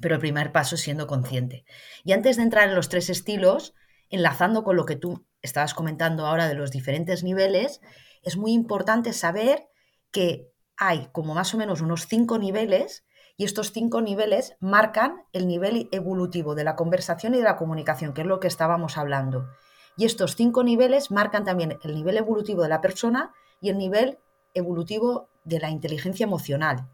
pero 0.00 0.14
el 0.14 0.20
primer 0.20 0.52
paso 0.52 0.74
es 0.74 0.80
siendo 0.80 1.06
consciente. 1.06 1.64
Y 2.04 2.12
antes 2.12 2.36
de 2.36 2.42
entrar 2.42 2.68
en 2.68 2.74
los 2.74 2.88
tres 2.88 3.10
estilos, 3.10 3.74
enlazando 4.10 4.64
con 4.64 4.76
lo 4.76 4.86
que 4.86 4.96
tú 4.96 5.26
estabas 5.42 5.74
comentando 5.74 6.26
ahora 6.26 6.48
de 6.48 6.54
los 6.54 6.70
diferentes 6.70 7.22
niveles, 7.24 7.80
es 8.22 8.36
muy 8.36 8.52
importante 8.52 9.12
saber 9.12 9.68
que 10.10 10.50
hay 10.76 11.08
como 11.12 11.34
más 11.34 11.54
o 11.54 11.58
menos 11.58 11.80
unos 11.80 12.06
cinco 12.06 12.38
niveles 12.38 13.04
y 13.36 13.44
estos 13.44 13.72
cinco 13.72 14.00
niveles 14.00 14.56
marcan 14.60 15.22
el 15.32 15.46
nivel 15.46 15.88
evolutivo 15.92 16.54
de 16.54 16.64
la 16.64 16.76
conversación 16.76 17.34
y 17.34 17.38
de 17.38 17.44
la 17.44 17.56
comunicación, 17.56 18.12
que 18.12 18.22
es 18.22 18.26
lo 18.26 18.40
que 18.40 18.48
estábamos 18.48 18.98
hablando. 18.98 19.48
Y 19.96 20.06
estos 20.06 20.34
cinco 20.34 20.64
niveles 20.64 21.10
marcan 21.10 21.44
también 21.44 21.78
el 21.82 21.94
nivel 21.94 22.16
evolutivo 22.16 22.62
de 22.62 22.68
la 22.68 22.80
persona 22.80 23.32
y 23.60 23.70
el 23.70 23.78
nivel 23.78 24.18
evolutivo 24.54 25.28
de 25.44 25.60
la 25.60 25.70
inteligencia 25.70 26.24
emocional, 26.24 26.88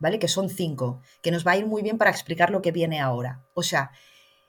¿vale? 0.00 0.18
Que 0.18 0.26
son 0.26 0.48
cinco, 0.48 1.00
que 1.22 1.30
nos 1.30 1.46
va 1.46 1.52
a 1.52 1.56
ir 1.56 1.66
muy 1.66 1.82
bien 1.82 1.98
para 1.98 2.10
explicar 2.10 2.50
lo 2.50 2.62
que 2.62 2.72
viene 2.72 3.00
ahora. 3.00 3.44
O 3.54 3.62
sea, 3.62 3.92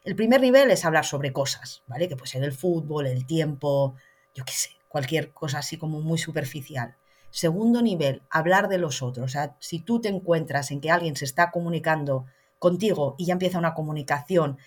el 0.04 0.16
primer 0.16 0.42
nivel 0.42 0.72
es 0.72 0.84
hablar 0.84 1.06
sobre 1.06 1.32
cosas, 1.32 1.84
¿vale? 1.86 2.10
Que 2.10 2.16
puede 2.16 2.32
ser 2.32 2.44
el 2.44 2.54
fútbol, 2.54 3.06
el 3.06 3.28
tiempo, 3.28 3.96
yo 4.34 4.44
qué 4.46 4.54
sé, 4.54 4.70
cualquier 4.88 5.32
cosa 5.32 5.60
así 5.60 5.78
como 5.78 6.02
muy 6.02 6.18
superficial. 6.18 6.96
Segundo 7.30 7.82
nivel, 7.82 8.24
hablar 8.30 8.68
de 8.68 8.80
los 8.80 9.04
otros. 9.04 9.26
O 9.26 9.30
sea, 9.30 9.56
si 9.60 9.80
tú 9.80 10.02
te 10.02 10.10
encuentras 10.10 10.72
en 10.72 10.82
que 10.82 10.90
alguien 10.90 11.16
se 11.16 11.26
está 11.26 11.52
comunicando 11.52 12.26
contigo 12.58 13.16
y 13.18 13.26
ya 13.26 13.34
empieza 13.34 13.60
una 13.60 13.74
comunicación 13.74 14.58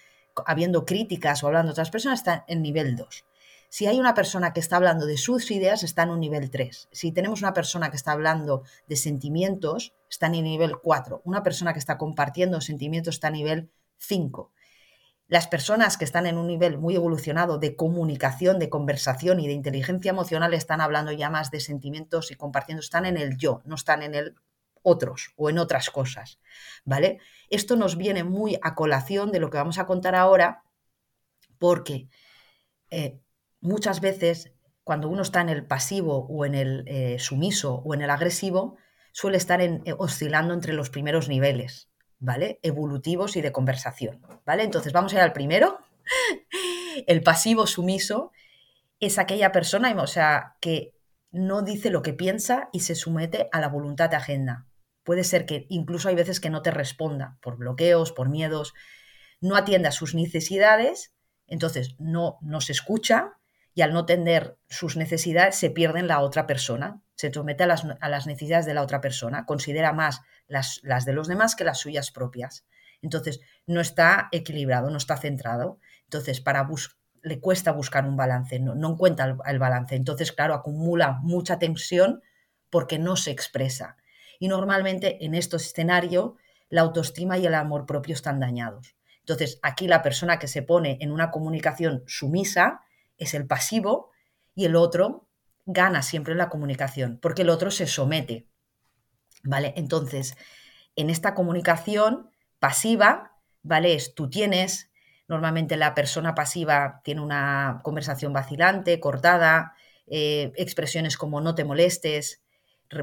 habiendo 0.47 0.85
críticas 0.85 1.43
o 1.43 1.47
hablando 1.47 1.69
de 1.69 1.73
otras 1.73 1.91
personas, 1.91 2.21
está 2.21 2.45
en 2.49 2.63
nivel 2.63 2.97
2. 2.97 3.25
Si 3.75 3.89
hay 3.89 3.99
una 3.99 4.15
persona 4.15 4.53
que 4.53 4.61
está 4.61 4.77
hablando 4.77 5.05
de 5.05 5.17
sus 5.17 5.51
ideas, 5.51 5.83
está 5.83 6.05
en 6.05 6.11
un 6.11 6.21
nivel 6.21 6.49
3. 6.49 6.91
Si 6.93 7.11
tenemos 7.11 7.43
una 7.43 7.53
persona 7.53 7.91
que 7.91 7.97
está 7.97 8.13
hablando 8.13 8.63
de 8.87 8.95
sentimientos, 8.95 9.95
está 10.09 10.29
en 10.29 10.37
el 10.37 10.45
nivel 10.45 10.79
4. 10.79 11.23
Una 11.25 11.43
persona 11.43 11.73
que 11.73 11.81
está 11.81 11.99
compartiendo 11.99 12.61
sentimientos 12.61 13.17
está 13.17 13.27
a 13.27 13.33
nivel 13.33 13.73
5. 13.99 14.53
Las 15.27 15.49
personas 15.49 15.97
que 15.97 16.05
están 16.05 16.27
en 16.27 16.39
un 16.39 16.47
nivel 16.47 16.79
muy 16.79 16.95
evolucionado 16.95 17.59
de 17.59 17.75
comunicación, 17.75 18.61
de 18.61 18.71
conversación 18.71 19.41
y 19.41 19.49
de 19.49 19.55
inteligencia 19.55 20.11
emocional 20.11 20.55
están 20.55 20.81
hablando 20.81 21.11
ya 21.11 21.29
más 21.29 21.51
de 21.51 21.59
sentimientos 21.59 22.31
y 22.31 22.37
compartiendo, 22.37 22.81
están 22.81 23.07
en 23.07 23.17
el 23.17 23.37
yo, 23.39 23.61
no 23.65 23.75
están 23.75 24.05
en 24.05 24.15
el 24.15 24.37
otros 24.83 25.33
o 25.35 25.51
en 25.51 25.59
otras 25.59 25.91
cosas, 25.91 26.39
¿vale? 26.85 27.19
Esto 27.51 27.75
nos 27.75 27.97
viene 27.97 28.23
muy 28.23 28.57
a 28.63 28.77
colación 28.77 29.33
de 29.33 29.41
lo 29.41 29.51
que 29.51 29.59
vamos 29.59 29.79
a 29.79 29.87
contar 29.87 30.15
ahora, 30.15 30.63
porque 31.59 32.07
eh, 32.91 33.19
muchas 33.65 34.01
veces 34.01 34.53
cuando 34.85 35.09
uno 35.09 35.23
está 35.23 35.41
en 35.41 35.49
el 35.49 35.67
pasivo 35.67 36.27
o 36.29 36.45
en 36.45 36.55
el 36.55 36.85
eh, 36.87 37.19
sumiso 37.19 37.77
o 37.85 37.95
en 37.95 38.03
el 38.03 38.11
agresivo, 38.11 38.77
suele 39.13 39.39
estar 39.39 39.61
eh, 39.63 39.81
oscilando 39.99 40.53
entre 40.53 40.75
los 40.75 40.91
primeros 40.91 41.29
niveles, 41.29 41.89
¿vale? 42.19 42.61
Evolutivos 42.63 43.37
y 43.37 43.41
de 43.41 43.53
conversación, 43.53 44.21
¿vale? 44.45 44.63
Entonces 44.63 44.93
vamos 44.93 45.13
a 45.13 45.17
ir 45.17 45.23
al 45.23 45.33
primero. 45.33 45.79
El 47.07 47.23
pasivo 47.23 47.67
sumiso 47.67 48.31
es 49.01 49.19
aquella 49.19 49.53
persona, 49.53 49.91
o 50.01 50.07
sea, 50.07 50.57
que 50.61 50.95
no 51.33 51.63
dice 51.63 51.91
lo 51.91 52.03
que 52.03 52.13
piensa 52.13 52.69
y 52.73 52.81
se 52.81 52.95
somete 52.95 53.49
a 53.53 53.61
la 53.61 53.69
voluntad 53.69 54.11
de 54.11 54.17
agenda. 54.17 54.67
Puede 55.03 55.25
ser 55.25 55.47
que 55.47 55.67
incluso 55.69 56.09
hay 56.09 56.15
veces 56.15 56.41
que 56.41 56.51
no 56.51 56.63
te 56.63 56.71
responda 56.71 57.39
por 57.41 57.57
bloqueos, 57.57 58.13
por 58.13 58.29
miedos, 58.29 58.75
no 59.41 59.57
atienda 59.57 59.91
sus 59.91 60.15
necesidades, 60.15 61.15
entonces 61.47 61.97
no 61.99 62.39
nos 62.41 62.71
escucha 62.71 63.39
y 63.75 63.83
al 63.83 63.93
no 63.93 64.07
tener 64.07 64.57
sus 64.69 64.97
necesidades 64.97 65.57
se 65.57 65.71
pierde 65.71 65.99
en 65.99 66.07
la 66.07 66.21
otra 66.21 66.47
persona, 66.47 67.03
se 67.17 67.33
somete 67.33 67.65
a 67.65 67.67
las, 67.67 67.85
a 68.01 68.09
las 68.09 68.27
necesidades 68.27 68.67
de 68.67 68.75
la 68.75 68.83
otra 68.83 69.01
persona, 69.01 69.47
considera 69.47 69.93
más 69.93 70.21
las, 70.47 70.81
las, 70.83 71.05
de 71.05 71.13
los 71.13 71.29
demás 71.29 71.57
que 71.57 71.65
las 71.65 71.79
suyas 71.79 72.11
propias. 72.11 72.65
Entonces, 73.03 73.41
no 73.67 73.81
está 73.81 74.29
equilibrado, 74.33 74.91
no 74.91 74.97
está 74.97 75.17
centrado. 75.17 75.79
Entonces, 76.05 76.41
para 76.41 76.69
le 77.23 77.41
cuesta 77.41 77.73
buscar 77.73 78.07
un 78.07 78.17
balance, 78.17 78.59
no, 78.61 78.75
no 78.75 78.93
encuentra 78.93 79.27
el, 79.27 79.37
el 79.47 79.59
balance. 79.59 79.97
Entonces, 79.97 80.33
claro, 80.33 80.55
acumula 80.55 81.19
mucha 81.23 81.59
tensión 81.59 82.23
porque 82.71 82.99
no 82.99 83.17
se 83.17 83.31
expresa. 83.31 83.97
Y 84.39 84.49
normalmente 84.49 85.25
en 85.25 85.35
estos 85.35 85.67
escenarios 85.67 86.33
la 86.69 86.83
autoestima 86.83 87.39
y 87.39 87.47
el 87.47 87.55
amor 87.55 87.87
propio 87.87 88.15
están 88.15 88.41
dañados. 88.41 88.97
Entonces, 89.21 89.59
aquí 89.63 89.89
la 89.89 90.03
persona 90.03 90.39
que 90.39 90.49
se 90.49 90.63
pone 90.63 90.99
en 91.01 91.11
una 91.11 91.31
comunicación 91.31 92.05
sumisa 92.07 92.84
es 93.19 93.35
el 93.35 93.47
pasivo 93.47 94.11
y 94.55 94.65
el 94.67 94.77
otro 94.77 95.29
gana 95.67 96.03
siempre 96.03 96.35
la 96.35 96.49
comunicación, 96.49 97.19
porque 97.21 97.43
el 97.43 97.51
otro 97.51 97.71
se 97.71 97.87
somete. 97.87 98.47
¿Vale? 99.43 99.75
Entonces, 99.77 100.37
en 100.97 101.11
esta 101.11 101.35
comunicación 101.35 102.31
pasiva, 102.59 103.37
¿vale? 103.63 103.95
Es 103.95 104.15
tú 104.15 104.31
tienes, 104.31 104.91
normalmente 105.29 105.77
la 105.77 105.95
persona 105.95 106.35
pasiva 106.35 107.01
tiene 107.05 107.21
una 107.21 107.81
conversación 107.83 108.33
vacilante, 108.33 109.01
cortada, 109.01 109.75
eh, 110.07 110.53
expresiones 110.57 111.17
como 111.17 111.41
no 111.41 111.55
te 111.55 111.65
molestes, 111.65 112.43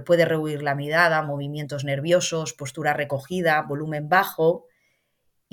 puede 0.05 0.25
rehuir 0.25 0.63
la 0.63 0.75
mirada, 0.75 1.21
movimientos 1.21 1.83
nerviosos, 1.83 2.53
postura 2.53 2.93
recogida, 2.93 3.61
volumen 3.63 4.07
bajo. 4.07 4.67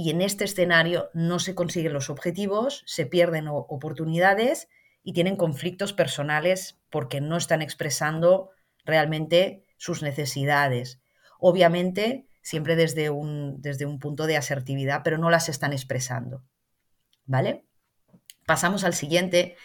Y 0.01 0.11
en 0.11 0.23
este 0.23 0.45
escenario 0.45 1.11
no 1.13 1.41
se 1.41 1.57
consiguen 1.57 1.93
los 1.93 2.09
objetivos, 2.09 2.85
se 2.87 3.05
pierden 3.05 3.49
oportunidades 3.49 4.69
y 5.03 5.13
tienen 5.13 5.35
conflictos 5.35 5.93
personales 5.93 6.79
porque 6.89 7.21
no 7.21 7.37
están 7.37 7.63
expresando 7.63 8.51
realmente 8.85 9.65
sus 9.77 10.05
necesidades. 10.05 11.01
Obviamente, 11.41 12.29
siempre 12.43 12.77
desde 12.77 13.11
un, 13.11 13.61
desde 13.61 13.87
un 13.87 13.99
punto 13.99 14.29
de 14.29 14.37
asertividad, 14.37 15.01
pero 15.03 15.19
no 15.19 15.31
las 15.31 15.49
están 15.49 15.73
expresando. 15.73 16.45
¿Vale? 17.25 17.67
Pasamos 18.47 18.85
al 18.85 18.95
siguiente, 18.95 19.57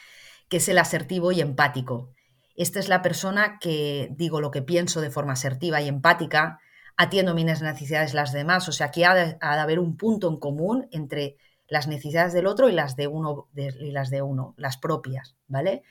que 0.50 0.58
es 0.58 0.68
el 0.68 0.80
asertivo 0.80 1.32
y 1.32 1.42
empático. 1.42 2.10
Esta 2.56 2.80
es 2.80 2.90
la 2.90 3.04
persona 3.04 3.60
que 3.62 4.10
digo 4.14 4.42
lo 4.42 4.50
que 4.50 4.64
pienso 4.64 5.00
de 5.00 5.12
forma 5.12 5.34
asertiva 5.34 5.80
y 5.80 5.88
empática, 5.88 6.60
atiendo 6.98 7.34
mis 7.34 7.46
necesidades 7.46 8.14
las 8.14 8.32
demás. 8.32 8.68
O 8.70 8.72
sea, 8.72 8.88
aquí 8.88 9.04
ha 9.04 9.14
de, 9.14 9.38
ha 9.42 9.56
de 9.56 9.62
haber 9.62 9.80
un 9.80 9.98
punto 9.98 10.30
en 10.30 10.38
común 10.38 10.88
entre 10.92 11.38
las 11.68 11.88
necesidades 11.88 12.34
del 12.34 12.48
otro 12.48 12.70
y 12.70 12.72
las 12.74 12.96
de 12.96 13.08
uno, 13.08 13.50
y 13.56 13.92
las 13.92 14.10
de 14.10 14.22
uno, 14.22 14.54
las 14.58 14.78
propias, 14.78 15.36
¿vale? 15.48 15.84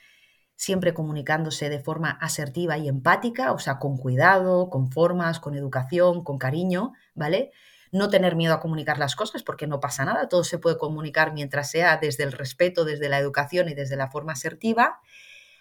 Siempre 0.54 0.94
comunicándose 0.94 1.70
de 1.70 1.80
forma 1.80 2.10
asertiva 2.10 2.78
y 2.78 2.88
empática, 2.88 3.52
o 3.52 3.58
sea, 3.58 3.78
con 3.78 3.96
cuidado, 3.96 4.70
con 4.70 4.92
formas, 4.92 5.40
con 5.40 5.56
educación, 5.56 6.22
con 6.22 6.38
cariño, 6.38 6.92
¿vale? 7.14 7.50
No 7.90 8.10
tener 8.10 8.36
miedo 8.36 8.54
a 8.54 8.60
comunicar 8.60 8.98
las 8.98 9.16
cosas 9.16 9.42
porque 9.42 9.66
no 9.66 9.80
pasa 9.80 10.04
nada, 10.04 10.28
todo 10.28 10.44
se 10.44 10.58
puede 10.58 10.78
comunicar 10.78 11.32
mientras 11.32 11.70
sea 11.70 11.96
desde 11.96 12.22
el 12.22 12.32
respeto, 12.32 12.84
desde 12.84 13.08
la 13.08 13.18
educación 13.18 13.68
y 13.68 13.74
desde 13.74 13.96
la 13.96 14.10
forma 14.10 14.34
asertiva. 14.34 15.00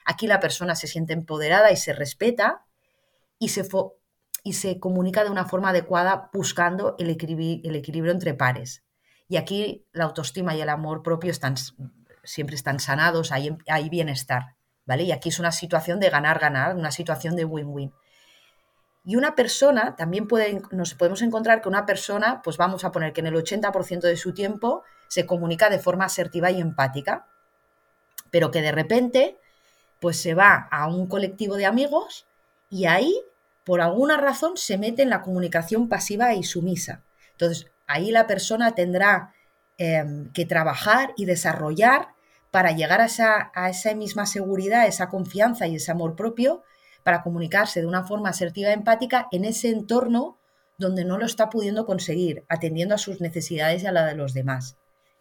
Aquí 0.06 0.28
la 0.28 0.40
persona 0.40 0.76
se 0.76 0.88
siente 0.88 1.14
empoderada 1.14 1.72
y 1.72 1.78
se 1.78 1.94
respeta 1.94 2.66
y 3.40 3.50
se, 3.50 3.66
y 4.44 4.54
se 4.54 4.80
comunica 4.80 5.24
de 5.24 5.30
una 5.30 5.46
forma 5.46 5.70
adecuada 5.70 6.30
buscando 6.34 6.96
el, 6.98 7.10
equilibrio, 7.10 8.12
entre 8.12 8.34
pares, 8.34 8.84
y 9.28 9.38
aquí 9.38 9.86
la 9.92 10.06
autoestima 10.06 10.56
y 10.56 10.62
el 10.62 10.70
amor 10.70 11.04
propio 11.04 11.32
están, 11.32 11.56
siempre 12.24 12.56
están 12.56 12.80
sanados, 12.80 13.32
hay, 13.32 13.58
hay 13.68 13.90
bienestar, 13.90 14.56
¿vale? 14.86 15.04
Y 15.04 15.12
aquí 15.12 15.30
es 15.30 15.40
una 15.40 15.52
situación 15.52 16.00
de 16.00 16.10
ganar-ganar, 16.10 16.76
una 16.76 16.92
situación 16.92 17.36
de 17.36 17.46
win-win. 17.46 17.94
Y 19.04 19.16
una 19.16 19.36
persona, 19.36 19.96
también 19.96 20.28
puede, 20.28 20.62
nos 20.72 20.94
podemos 20.94 21.22
encontrar 21.22 21.62
que 21.62 21.70
una 21.70 21.86
persona, 21.86 22.42
pues 22.44 22.58
vamos 22.58 22.84
a 22.84 22.92
poner 22.92 23.14
que 23.14 23.22
en 23.22 23.28
el 23.28 23.36
80% 23.36 24.02
de 24.02 24.18
su 24.18 24.34
tiempo 24.34 24.84
se 25.08 25.26
comunica 25.26 25.70
de 25.70 25.80
forma 25.80 26.06
asertiva 26.06 26.52
y 26.52 26.62
empática, 26.62 27.28
pero 28.30 28.52
que 28.52 28.62
de 28.62 28.72
repente, 28.72 29.40
pues 30.00 30.22
se 30.22 30.34
va 30.34 30.68
a 30.72 30.88
un 30.88 31.08
colectivo 31.08 31.56
de 31.56 31.66
amigos 31.66 32.28
y 32.70 32.86
ahí, 32.86 33.22
por 33.64 33.82
alguna 33.82 34.18
razón, 34.18 34.58
se 34.58 34.78
mete 34.78 35.04
en 35.04 35.10
la 35.10 35.22
comunicación 35.22 35.88
pasiva 35.88 36.34
y 36.34 36.44
sumisa. 36.44 37.04
Entonces, 37.32 37.68
ahí 37.88 38.12
la 38.12 38.28
persona 38.28 38.74
tendrá 38.74 39.34
em, 39.78 40.32
que 40.34 40.46
trabajar 40.46 41.14
y 41.18 41.26
desarrollar 41.26 42.10
para 42.52 42.72
llegar 42.72 43.02
a 43.02 43.06
esa, 43.06 43.52
a 43.54 43.70
esa 43.70 43.96
misma 43.96 44.26
seguridad, 44.26 44.86
esa 44.86 45.10
confianza 45.10 45.68
y 45.68 45.76
ese 45.76 45.92
amor 45.92 46.16
propio 46.16 46.64
para 47.04 47.24
comunicarse 47.24 47.82
de 47.82 47.88
una 47.88 48.04
forma 48.04 48.30
asertiva 48.30 48.70
y 48.70 48.74
empática 48.74 49.28
en 49.32 49.46
ese 49.46 49.70
entorno 49.70 50.38
donde 50.78 51.06
no 51.06 51.18
lo 51.18 51.26
está 51.26 51.50
pudiendo 51.50 51.86
conseguir, 51.86 52.44
atendiendo 52.50 52.96
a 52.96 52.98
sus 52.98 53.22
necesidades 53.22 53.84
y 53.84 53.88
a 53.88 53.92
la 53.92 54.06
de 54.06 54.16
los 54.16 54.34
demás. 54.34 54.78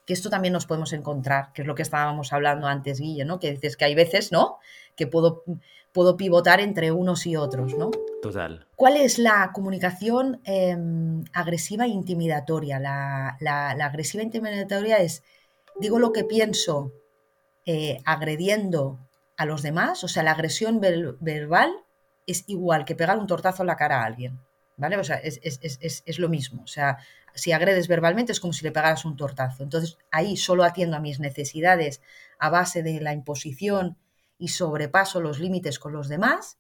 Que 0.07 0.12
esto 0.12 0.30
también 0.30 0.52
nos 0.52 0.66
podemos 0.66 0.92
encontrar, 0.92 1.52
que 1.52 1.62
es 1.62 1.69
lo 1.69 1.75
que 1.75 1.83
estábamos 1.83 2.33
hablando 2.33 2.66
antes, 2.66 3.00
Guille, 3.00 3.25
¿no? 3.25 3.38
Que 3.38 3.52
dices 3.52 3.76
que 3.76 3.85
hay 3.85 3.95
veces, 3.95 4.33
¿no? 4.33 4.59
Que 4.97 5.07
puedo 5.07 5.45
puedo 5.92 6.16
pivotar 6.16 6.61
entre 6.61 6.92
unos 6.92 7.26
y 7.26 7.37
otros, 7.37 7.75
¿no? 7.75 7.90
Total. 8.23 8.66
¿Cuál 8.76 8.97
es 8.97 9.19
la 9.19 9.50
comunicación 9.52 10.40
eh, 10.45 10.76
agresiva 11.33 11.85
e 11.85 11.88
intimidatoria? 11.88 12.78
La, 12.78 13.37
la, 13.40 13.75
la, 13.75 13.87
agresiva 13.87 14.23
e 14.23 14.26
intimidatoria 14.26 14.99
es, 14.99 15.23
digo 15.78 15.99
lo 15.99 16.12
que 16.12 16.25
pienso 16.25 16.92
eh, 17.66 17.99
agrediendo 18.04 18.99
a 19.37 19.47
los 19.47 19.62
demás, 19.62 20.04
o 20.04 20.09
sea, 20.09 20.23
la 20.23 20.33
agresión 20.33 20.80
ver, 20.80 21.16
verbal 21.21 21.73
es 22.26 22.45
igual 22.47 22.85
que 22.85 22.95
pegar 22.95 23.19
un 23.19 23.26
tortazo 23.26 23.62
en 23.62 23.69
la 23.69 23.76
cara 23.76 24.02
a 24.02 24.04
alguien, 24.04 24.38
¿vale? 24.80 24.96
O 24.96 25.04
sea, 25.04 25.16
es, 25.16 25.38
es, 25.42 26.18
lo 26.18 26.28
mismo. 26.28 26.62
O 26.62 26.66
sea, 26.66 26.99
si 27.34 27.52
agredes 27.52 27.87
verbalmente 27.87 28.32
es 28.32 28.40
como 28.40 28.52
si 28.52 28.64
le 28.64 28.72
pegaras 28.72 29.04
un 29.04 29.16
tortazo. 29.16 29.62
Entonces, 29.62 29.99
ahí 30.10 30.37
solo 30.37 30.64
atiendo 30.64 30.96
a 30.96 31.00
mis 31.00 31.20
necesidades 31.20 32.00
a 32.38 32.50
base 32.50 32.82
de 32.82 33.00
la 33.00 33.12
imposición 33.12 33.99
y 34.38 34.49
sobrepaso 34.49 35.20
los 35.20 35.38
límites 35.38 35.78
con 35.78 35.92
los 35.92 36.08
demás. 36.08 36.58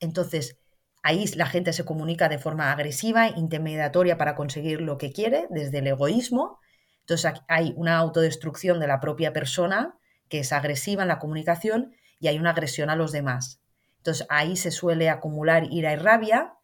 Entonces, 0.00 0.56
ahí 1.02 1.26
la 1.34 1.46
gente 1.46 1.72
se 1.72 1.84
comunica 1.84 2.28
de 2.28 2.38
forma 2.38 2.70
agresiva, 2.72 3.28
intimidatoria 3.28 4.16
para 4.16 4.36
conseguir 4.36 4.80
lo 4.80 4.96
que 4.96 5.12
quiere, 5.12 5.48
desde 5.50 5.78
el 5.78 5.88
egoísmo. 5.88 6.60
Entonces, 7.00 7.32
hay 7.48 7.74
una 7.76 7.98
autodestrucción 7.98 8.78
de 8.78 8.86
la 8.86 9.00
propia 9.00 9.32
persona 9.32 9.98
que 10.28 10.38
es 10.38 10.52
agresiva 10.52 11.02
en 11.02 11.08
la 11.08 11.18
comunicación 11.18 11.94
y 12.20 12.28
hay 12.28 12.38
una 12.38 12.50
agresión 12.50 12.90
a 12.90 12.96
los 12.96 13.10
demás. 13.12 13.60
Entonces, 13.98 14.26
ahí 14.30 14.56
se 14.56 14.70
suele 14.70 15.10
acumular 15.10 15.64
ira 15.70 15.92
y 15.92 15.96
rabia 15.96 16.54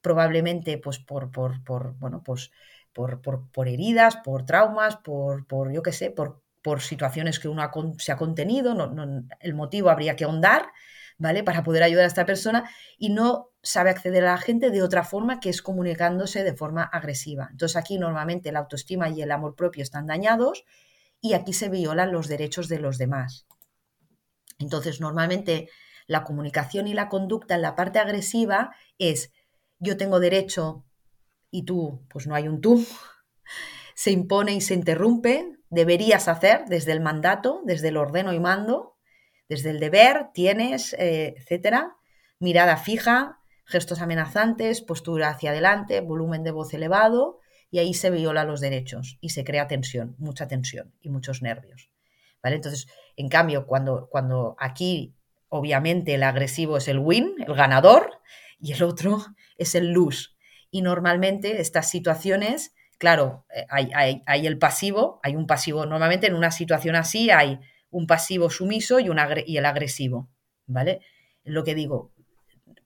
probablemente 0.00 0.78
pues 0.78 0.98
por, 0.98 1.30
por, 1.30 1.62
por 1.64 1.94
bueno, 1.98 2.22
pues 2.24 2.50
por, 2.92 3.20
por, 3.20 3.68
heridas, 3.68 4.16
por 4.16 4.44
traumas, 4.44 4.96
por, 4.96 5.46
por 5.46 5.72
yo 5.72 5.82
qué 5.82 5.92
sé, 5.92 6.10
por, 6.10 6.42
por 6.62 6.80
situaciones 6.80 7.38
que 7.38 7.48
uno 7.48 7.70
se 7.98 8.12
ha 8.12 8.16
contenido, 8.16 8.74
no, 8.74 9.26
el 9.40 9.54
motivo 9.54 9.90
habría 9.90 10.16
que 10.16 10.24
ahondar, 10.24 10.66
¿vale? 11.16 11.44
Para 11.44 11.62
poder 11.62 11.82
ayudar 11.82 12.04
a 12.04 12.08
esta 12.08 12.26
persona 12.26 12.68
y 12.96 13.10
no 13.10 13.50
sabe 13.62 13.90
acceder 13.90 14.24
a 14.24 14.32
la 14.32 14.38
gente 14.38 14.70
de 14.70 14.82
otra 14.82 15.04
forma 15.04 15.40
que 15.40 15.50
es 15.50 15.62
comunicándose 15.62 16.42
de 16.42 16.54
forma 16.54 16.82
agresiva. 16.82 17.48
Entonces 17.50 17.76
aquí 17.76 17.98
normalmente 17.98 18.52
la 18.52 18.60
autoestima 18.60 19.08
y 19.08 19.22
el 19.22 19.30
amor 19.30 19.54
propio 19.54 19.82
están 19.82 20.06
dañados 20.06 20.64
y 21.20 21.34
aquí 21.34 21.52
se 21.52 21.68
violan 21.68 22.12
los 22.12 22.28
derechos 22.28 22.68
de 22.68 22.78
los 22.78 22.98
demás. 22.98 23.46
Entonces 24.58 25.00
normalmente 25.00 25.68
la 26.06 26.24
comunicación 26.24 26.88
y 26.88 26.94
la 26.94 27.08
conducta 27.08 27.54
en 27.54 27.62
la 27.62 27.76
parte 27.76 27.98
agresiva 27.98 28.74
es 28.98 29.30
yo 29.78 29.96
tengo 29.96 30.20
derecho 30.20 30.84
y 31.50 31.64
tú, 31.64 32.06
pues 32.10 32.26
no 32.26 32.34
hay 32.34 32.48
un 32.48 32.60
tú, 32.60 32.84
se 33.94 34.10
impone 34.10 34.54
y 34.54 34.60
se 34.60 34.74
interrumpe, 34.74 35.58
deberías 35.70 36.28
hacer 36.28 36.64
desde 36.68 36.92
el 36.92 37.00
mandato, 37.00 37.62
desde 37.64 37.88
el 37.88 37.96
ordeno 37.96 38.32
y 38.32 38.40
mando, 38.40 38.96
desde 39.48 39.70
el 39.70 39.80
deber, 39.80 40.28
tienes, 40.34 40.92
eh, 40.94 41.34
etcétera, 41.38 41.96
mirada 42.38 42.76
fija, 42.76 43.40
gestos 43.64 44.00
amenazantes, 44.00 44.82
postura 44.82 45.30
hacia 45.30 45.50
adelante, 45.50 46.00
volumen 46.00 46.42
de 46.42 46.50
voz 46.50 46.72
elevado, 46.74 47.40
y 47.70 47.78
ahí 47.78 47.94
se 47.94 48.10
viola 48.10 48.44
los 48.44 48.60
derechos 48.60 49.18
y 49.20 49.30
se 49.30 49.44
crea 49.44 49.68
tensión, 49.68 50.16
mucha 50.18 50.48
tensión 50.48 50.94
y 51.00 51.10
muchos 51.10 51.42
nervios. 51.42 51.90
¿Vale? 52.42 52.56
Entonces, 52.56 52.86
en 53.16 53.28
cambio, 53.28 53.66
cuando, 53.66 54.08
cuando 54.10 54.56
aquí, 54.58 55.16
obviamente, 55.48 56.14
el 56.14 56.22
agresivo 56.22 56.76
es 56.76 56.88
el 56.88 56.98
win, 56.98 57.34
el 57.46 57.54
ganador, 57.54 58.20
y 58.60 58.72
el 58.72 58.82
otro 58.82 59.24
es 59.56 59.74
el 59.74 59.92
luz. 59.92 60.36
Y 60.70 60.82
normalmente 60.82 61.60
estas 61.60 61.88
situaciones, 61.88 62.74
claro, 62.98 63.46
eh, 63.54 63.66
hay, 63.70 64.46
el 64.46 64.58
pasivo, 64.58 65.20
hay 65.22 65.36
un 65.36 65.46
pasivo, 65.46 65.86
normalmente 65.86 66.26
en 66.26 66.34
una 66.34 66.50
situación 66.50 66.96
así 66.96 67.30
hay 67.30 67.58
un 67.90 68.06
pasivo 68.06 68.50
sumiso 68.50 69.00
y, 69.00 69.08
un 69.08 69.18
y 69.46 69.56
el 69.56 69.64
agresivo, 69.64 70.28
¿vale? 70.66 71.00
Lo 71.44 71.64
que 71.64 71.74
digo, 71.74 72.12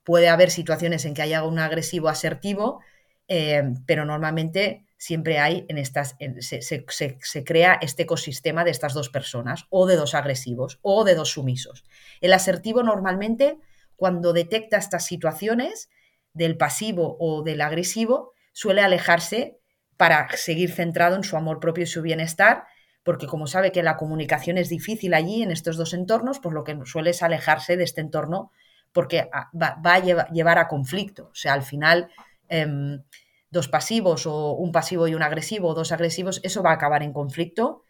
puede 0.04 0.28
haber 0.28 0.50
situaciones 0.50 1.04
en 1.04 1.14
que 1.14 1.22
haya 1.22 1.42
un 1.44 1.58
agresivo 1.58 2.08
asertivo, 2.08 2.80
eh, 3.26 3.62
pero 3.86 4.04
normalmente 4.04 4.84
siempre 4.96 5.40
hay 5.40 5.66
en 5.68 5.78
estas, 5.78 6.16
se, 6.38 6.62
se, 6.62 7.44
crea 7.44 7.76
este 7.82 8.04
ecosistema 8.04 8.62
de 8.62 8.70
estas 8.70 8.94
dos 8.94 9.08
personas, 9.08 9.64
o 9.70 9.86
de 9.86 9.96
dos 9.96 10.14
agresivos, 10.14 10.78
o 10.82 11.02
de 11.02 11.16
dos 11.16 11.30
sumisos. 11.30 11.84
El 12.20 12.32
asertivo 12.32 12.84
normalmente 12.84 13.58
cuando 14.02 14.32
detecta 14.32 14.78
estas 14.78 15.06
situaciones 15.06 15.88
del 16.32 16.56
pasivo 16.56 17.16
o 17.20 17.44
del 17.44 17.60
agresivo, 17.60 18.32
suele 18.52 18.80
alejarse 18.80 19.60
para 19.96 20.28
seguir 20.36 20.72
centrado 20.72 21.14
en 21.14 21.22
su 21.22 21.36
amor 21.36 21.60
propio 21.60 21.84
y 21.84 21.86
su 21.86 22.02
bienestar, 22.02 22.64
porque 23.04 23.28
como 23.28 23.46
sabe 23.46 23.70
que 23.70 23.84
la 23.84 23.96
comunicación 23.96 24.58
es 24.58 24.68
difícil 24.68 25.14
allí 25.14 25.44
en 25.44 25.52
estos 25.52 25.76
dos 25.76 25.94
entornos, 25.94 26.40
pues 26.40 26.52
lo 26.52 26.64
que 26.64 26.76
suele 26.84 27.10
es 27.10 27.22
alejarse 27.22 27.76
de 27.76 27.84
este 27.84 28.00
entorno 28.00 28.50
porque 28.90 29.30
va, 29.54 29.78
a 29.84 30.00
llevar 30.32 30.58
a 30.58 30.66
conflicto. 30.66 31.28
O 31.30 31.36
sea, 31.36 31.52
al 31.52 31.62
final, 31.62 32.10
em, 32.48 33.04
dos 33.50 33.68
pasivos 33.68 34.26
o 34.26 34.54
un 34.54 34.72
pasivo 34.72 35.06
y 35.06 35.14
un 35.14 35.22
agresivo 35.22 35.68
o 35.68 35.74
dos 35.74 35.92
agresivos, 35.92 36.40
eso 36.42 36.64
va 36.64 36.70
a 36.72 36.74
acabar 36.74 37.04
en 37.04 37.12
conflicto 37.12 37.84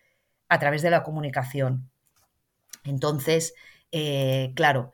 a 0.51 0.59
través 0.59 0.83
de 0.83 0.91
la 0.91 1.05
comunicación. 1.05 1.91
Entonces, 2.85 3.55
eh, 3.93 4.53
claro, 4.55 4.93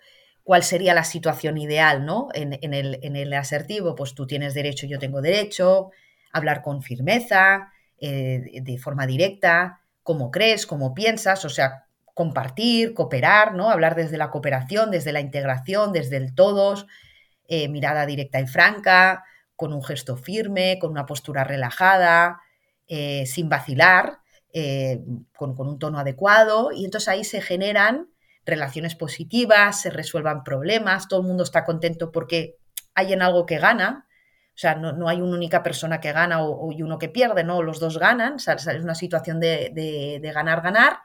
cuál 0.48 0.62
sería 0.62 0.94
la 0.94 1.04
situación 1.04 1.58
ideal, 1.58 2.06
¿no? 2.06 2.28
En, 2.32 2.54
el, 2.72 3.34
asertivo, 3.34 3.94
pues 3.94 4.14
tú 4.14 4.26
tienes 4.26 4.54
derecho, 4.54 4.86
yo 4.86 4.98
tengo 4.98 5.20
derecho, 5.20 5.90
hablar 6.32 6.62
con 6.62 6.80
firmeza, 6.80 7.70
eh, 7.98 8.62
de 8.62 8.78
forma 8.78 9.06
directa, 9.06 9.82
cómo 10.02 10.30
crees, 10.30 10.66
cómo 10.66 10.94
piensas, 10.94 11.44
o 11.44 11.50
sea, 11.50 11.84
compartir, 12.14 12.94
cooperar, 12.94 13.54
¿no? 13.56 13.68
Hablar 13.68 13.94
desde 13.94 14.16
la 14.16 14.30
cooperación, 14.30 14.90
desde 14.90 15.12
la 15.12 15.20
integración, 15.20 15.92
desde 15.92 16.16
el 16.16 16.34
todos, 16.34 16.86
eh, 17.46 17.68
mirada 17.68 18.06
directa 18.06 18.40
y 18.40 18.46
franca, 18.46 19.24
con 19.54 19.74
un 19.74 19.84
gesto 19.84 20.16
firme, 20.16 20.78
con 20.80 20.92
una 20.92 21.04
postura 21.04 21.44
relajada, 21.44 22.40
eh, 22.86 23.26
sin 23.26 23.50
vacilar, 23.50 24.20
con, 25.36 25.54
con, 25.54 25.68
un 25.68 25.78
tono 25.78 25.98
adecuado, 25.98 26.72
y 26.72 26.86
entonces 26.86 27.08
ahí 27.08 27.22
se 27.22 27.42
generan 27.42 28.08
relaciones 28.48 28.94
positivas, 28.94 29.82
se 29.82 29.90
resuelvan 29.90 30.42
problemas, 30.42 31.08
todo 31.08 31.20
el 31.20 31.26
mundo 31.26 31.44
está 31.44 31.64
contento 31.64 32.10
porque 32.10 32.56
hay 32.94 33.12
en 33.12 33.22
algo 33.22 33.46
que 33.46 33.58
gana. 33.58 34.06
O 34.48 34.60
sea, 34.60 34.74
no, 34.74 35.08
hay 35.08 35.20
una 35.20 35.36
única 35.36 35.62
persona 35.62 36.00
que 36.00 36.10
gana 36.10 36.42
o, 36.42 36.72
y 36.72 36.82
uno 36.82 36.98
que 36.98 37.08
pierde, 37.08 37.44
no, 37.44 37.62
los 37.62 37.78
dos 37.78 37.96
ganan, 37.98 38.36
es 38.38 38.66
una 38.82 38.96
situación 38.96 39.38
de, 39.38 40.20
ganar-ganar 40.34 40.98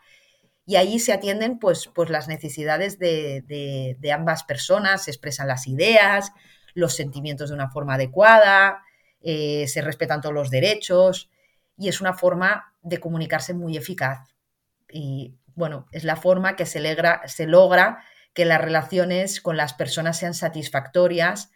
y 0.66 0.78
ahí 0.78 0.98
se 0.98 1.14
atienden 1.14 1.60
pues, 1.60 1.88
pues 1.94 2.10
las 2.10 2.28
necesidades 2.28 2.98
de, 2.98 4.12
ambas 4.12 4.44
personas, 4.44 5.04
se 5.04 5.12
expresan 5.12 5.48
las 5.48 5.68
ideas, 5.68 6.32
los 6.74 6.96
sentimientos 6.96 7.50
de 7.50 7.56
una 7.56 7.70
forma 7.70 7.94
adecuada, 7.94 8.82
eh, 9.22 9.68
se 9.68 9.82
respetan 9.82 10.22
todos 10.22 10.34
los 10.34 10.50
derechos 10.50 11.30
y 11.78 11.90
es 11.90 12.02
una 12.02 12.14
forma 12.14 12.74
de 12.82 13.00
comunicarse 13.00 13.54
muy 13.54 13.78
eficaz. 13.78 14.34
Bueno, 15.56 15.88
es 15.92 16.04
la 16.04 16.16
forma 16.16 16.56
que 16.56 16.66
se, 16.66 16.82
logra 17.46 18.04
que 18.34 18.46
las 18.46 18.62
relaciones 18.62 19.42
con 19.42 19.58
las 19.58 19.74
personas 19.74 20.18
sean 20.18 20.34
satisfactorias 20.34 21.52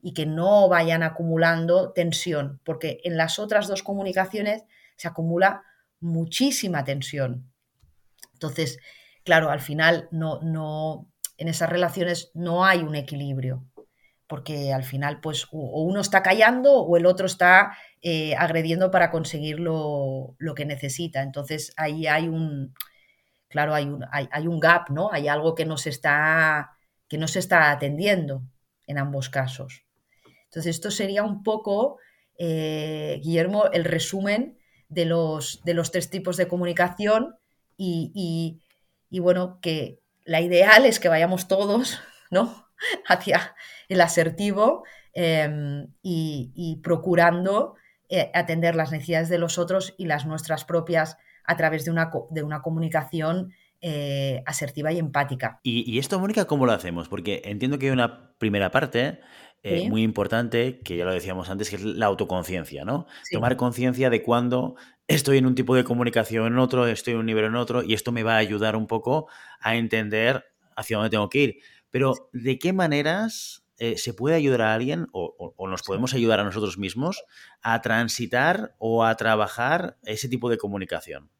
y 0.00 0.14
que 0.14 0.26
no 0.26 0.68
vayan 0.68 1.02
acumulando 1.02 1.92
tensión, 1.92 2.60
porque 2.64 3.00
en 3.04 3.16
las 3.16 3.38
otras 3.38 3.68
dos 3.68 3.82
comunicaciones 3.82 4.64
se 4.96 5.08
acumula 5.08 5.62
muchísima 6.00 6.84
tensión. 6.84 7.52
Entonces, 8.32 8.78
claro, 9.24 9.50
al 9.50 9.60
final 9.60 10.08
no, 10.10 10.40
no, 10.42 11.10
en 11.36 11.48
esas 11.48 11.68
relaciones 11.68 12.30
no 12.34 12.64
hay 12.64 12.80
un 12.80 12.94
equilibrio, 12.94 13.66
porque 14.26 14.72
al 14.72 14.84
final, 14.84 15.20
pues, 15.20 15.46
o 15.50 15.82
uno 15.82 16.00
está 16.00 16.22
callando 16.22 16.72
o 16.74 16.96
el 16.96 17.04
otro 17.04 17.26
está 17.26 17.76
eh, 18.00 18.34
agrediendo 18.36 18.90
para 18.90 19.10
conseguir 19.10 19.58
lo, 19.58 20.36
lo 20.38 20.54
que 20.54 20.64
necesita. 20.64 21.22
Entonces, 21.22 21.74
ahí 21.76 22.06
hay 22.06 22.28
un, 22.28 22.72
claro, 23.50 23.74
hay 23.74 23.84
un, 23.84 24.04
hay, 24.10 24.46
un 24.46 24.60
gap, 24.60 24.90
¿no? 24.90 25.10
Hay 25.12 25.28
algo 25.28 25.54
que 25.54 25.66
no, 25.66 25.76
se 25.76 25.90
está, 25.90 26.78
que 27.08 27.16
está 27.18 27.70
atendiendo 27.72 28.42
en 28.86 28.96
ambos 28.96 29.28
casos. 29.28 29.84
Entonces, 30.44 30.76
esto 30.76 30.90
sería 30.90 31.24
un 31.24 31.42
poco, 31.42 31.98
eh, 32.38 33.20
Guillermo, 33.22 33.66
el 33.72 33.84
resumen 33.84 34.58
de 34.88 35.04
los, 35.04 35.62
de 35.64 35.74
los 35.74 35.90
tres 35.90 36.10
tipos 36.10 36.36
de 36.36 36.48
comunicación 36.48 37.36
y, 37.76 38.60
bueno, 39.10 39.58
que 39.60 40.00
la 40.24 40.40
ideal 40.40 40.86
es 40.86 41.00
que 41.00 41.08
vayamos 41.08 41.48
todos, 41.48 41.98
¿no? 42.30 42.68
Hacia 43.08 43.56
el 43.88 44.00
asertivo 44.00 44.84
em, 45.12 45.88
y, 46.02 46.80
procurando 46.84 47.74
eh, 48.08 48.30
atender 48.32 48.76
las 48.76 48.92
necesidades 48.92 49.28
de 49.28 49.38
los 49.38 49.58
otros 49.58 49.94
y 49.98 50.06
las 50.06 50.24
nuestras 50.24 50.64
propias 50.64 51.16
a 51.50 51.56
través 51.56 51.84
de 51.84 51.90
una, 51.90 52.12
de 52.30 52.44
una 52.44 52.62
comunicación 52.62 53.52
eh, 53.80 54.40
asertiva 54.46 54.92
y 54.92 54.98
empática. 54.98 55.58
¿Y, 55.64 55.98
esto, 55.98 56.20
Mónica, 56.20 56.44
cómo 56.44 56.64
lo 56.64 56.72
hacemos? 56.72 57.08
Porque 57.08 57.42
entiendo 57.44 57.76
que 57.78 57.86
hay 57.86 57.92
una 57.92 58.36
primera 58.38 58.70
parte 58.70 59.18
eh, 59.64 59.88
muy 59.88 60.02
importante, 60.02 60.78
que 60.78 60.96
ya 60.96 61.04
lo 61.04 61.12
decíamos 61.12 61.50
antes, 61.50 61.70
que 61.70 61.76
es 61.76 61.82
la 61.82 62.06
autoconciencia, 62.06 62.84
¿no? 62.84 63.06
Tomar 63.32 63.56
conciencia 63.56 64.08
de 64.08 64.22
cuándo 64.22 64.76
estoy 65.08 65.38
en 65.38 65.46
un 65.46 65.56
tipo 65.56 65.74
de 65.74 65.82
comunicación 65.82 66.46
en 66.46 66.58
otro, 66.60 66.86
estoy 66.86 67.14
en 67.14 67.20
un 67.20 67.26
nivel 67.26 67.46
en 67.46 67.56
otro, 67.56 67.82
y 67.82 67.94
esto 67.94 68.12
me 68.12 68.22
va 68.22 68.34
a 68.34 68.38
ayudar 68.38 68.76
un 68.76 68.86
poco 68.86 69.28
a 69.58 69.74
entender 69.74 70.44
hacia 70.76 70.98
dónde 70.98 71.10
tengo 71.10 71.28
que 71.28 71.38
ir. 71.40 71.56
Pero, 71.90 72.14
¿de 72.32 72.60
qué 72.60 72.72
maneras 72.72 73.64
eh, 73.78 73.98
se 73.98 74.14
puede 74.14 74.36
ayudar 74.36 74.62
a 74.62 74.74
alguien 74.74 75.08
o, 75.12 75.52
nos 75.66 75.82
podemos 75.82 76.14
ayudar 76.14 76.38
a 76.38 76.44
nosotros 76.44 76.78
mismos 76.78 77.24
a 77.60 77.80
transitar 77.80 78.76
o 78.78 79.04
a 79.04 79.16
trabajar 79.16 79.96
ese 80.04 80.28
tipo 80.28 80.48
de 80.48 80.58
comunicación? 80.58 81.30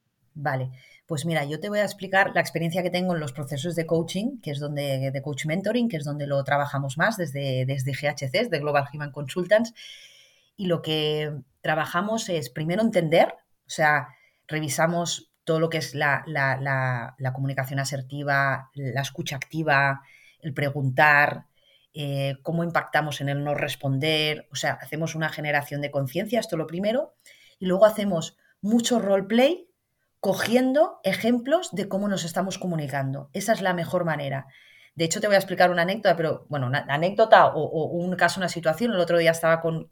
Vale, 0.42 0.70
Pues 1.06 1.26
mira, 1.26 1.44
yo 1.44 1.60
te 1.60 1.68
voy 1.68 1.80
a 1.80 1.84
explicar 1.84 2.32
la 2.34 2.40
experiencia 2.40 2.82
que 2.82 2.88
tengo 2.88 3.14
en 3.14 3.20
los 3.20 3.32
procesos 3.32 3.74
de 3.74 3.84
coaching, 3.84 4.40
que 4.40 4.52
es 4.52 4.58
donde, 4.58 5.10
de 5.10 5.22
coach 5.22 5.44
mentoring, 5.44 5.88
que 5.88 5.98
es 5.98 6.04
donde 6.04 6.26
lo 6.26 6.42
trabajamos 6.44 6.96
más 6.96 7.18
desde, 7.18 7.66
desde 7.66 7.92
GHC, 7.92 8.48
de 8.48 8.58
Global 8.58 8.88
Human 8.92 9.12
Consultants. 9.12 9.74
Y 10.56 10.66
lo 10.66 10.80
que 10.80 11.30
trabajamos 11.60 12.30
es 12.30 12.48
primero 12.48 12.80
entender, 12.80 13.34
o 13.66 13.70
sea, 13.70 14.08
revisamos 14.48 15.30
todo 15.44 15.60
lo 15.60 15.68
que 15.68 15.78
es 15.78 15.94
la, 15.94 16.24
comunicación 17.34 17.80
asertiva, 17.80 18.70
la 18.74 19.02
escucha 19.02 19.36
activa, 19.36 20.00
el 20.40 20.54
preguntar, 20.54 21.44
eh, 21.92 22.36
cómo 22.42 22.64
impactamos 22.64 23.20
en 23.20 23.28
el 23.28 23.44
no 23.44 23.54
responder, 23.54 24.48
o 24.52 24.56
sea, 24.56 24.78
hacemos 24.80 25.14
una 25.14 25.28
generación 25.28 25.82
de 25.82 25.90
conciencia, 25.90 26.40
esto 26.40 26.56
lo 26.56 26.66
primero, 26.66 27.14
y 27.58 27.66
luego 27.66 27.84
hacemos 27.84 28.38
mucho 28.62 28.98
roleplay 28.98 29.69
cogiendo 30.20 31.00
ejemplos 31.02 31.70
de 31.72 31.88
cómo 31.88 32.06
nos 32.06 32.24
estamos 32.24 32.58
comunicando. 32.58 33.30
Esa 33.32 33.52
es 33.54 33.62
la 33.62 33.74
mejor 33.74 34.04
manera. 34.04 34.46
De 34.94 35.06
hecho, 35.06 35.20
te 35.20 35.26
voy 35.26 35.36
a 35.36 35.38
explicar 35.38 35.70
una 35.70 35.82
anécdota, 35.82 36.16
pero 36.16 36.46
bueno, 36.48 36.66
una 36.66 36.84
anécdota 36.88 37.46
o, 37.46 37.84
un 37.86 38.14
caso, 38.16 38.38
una 38.38 38.50
situación. 38.50 38.92
El 38.92 39.00
otro 39.00 39.18
día 39.18 39.30
estaba 39.30 39.60
con, 39.60 39.88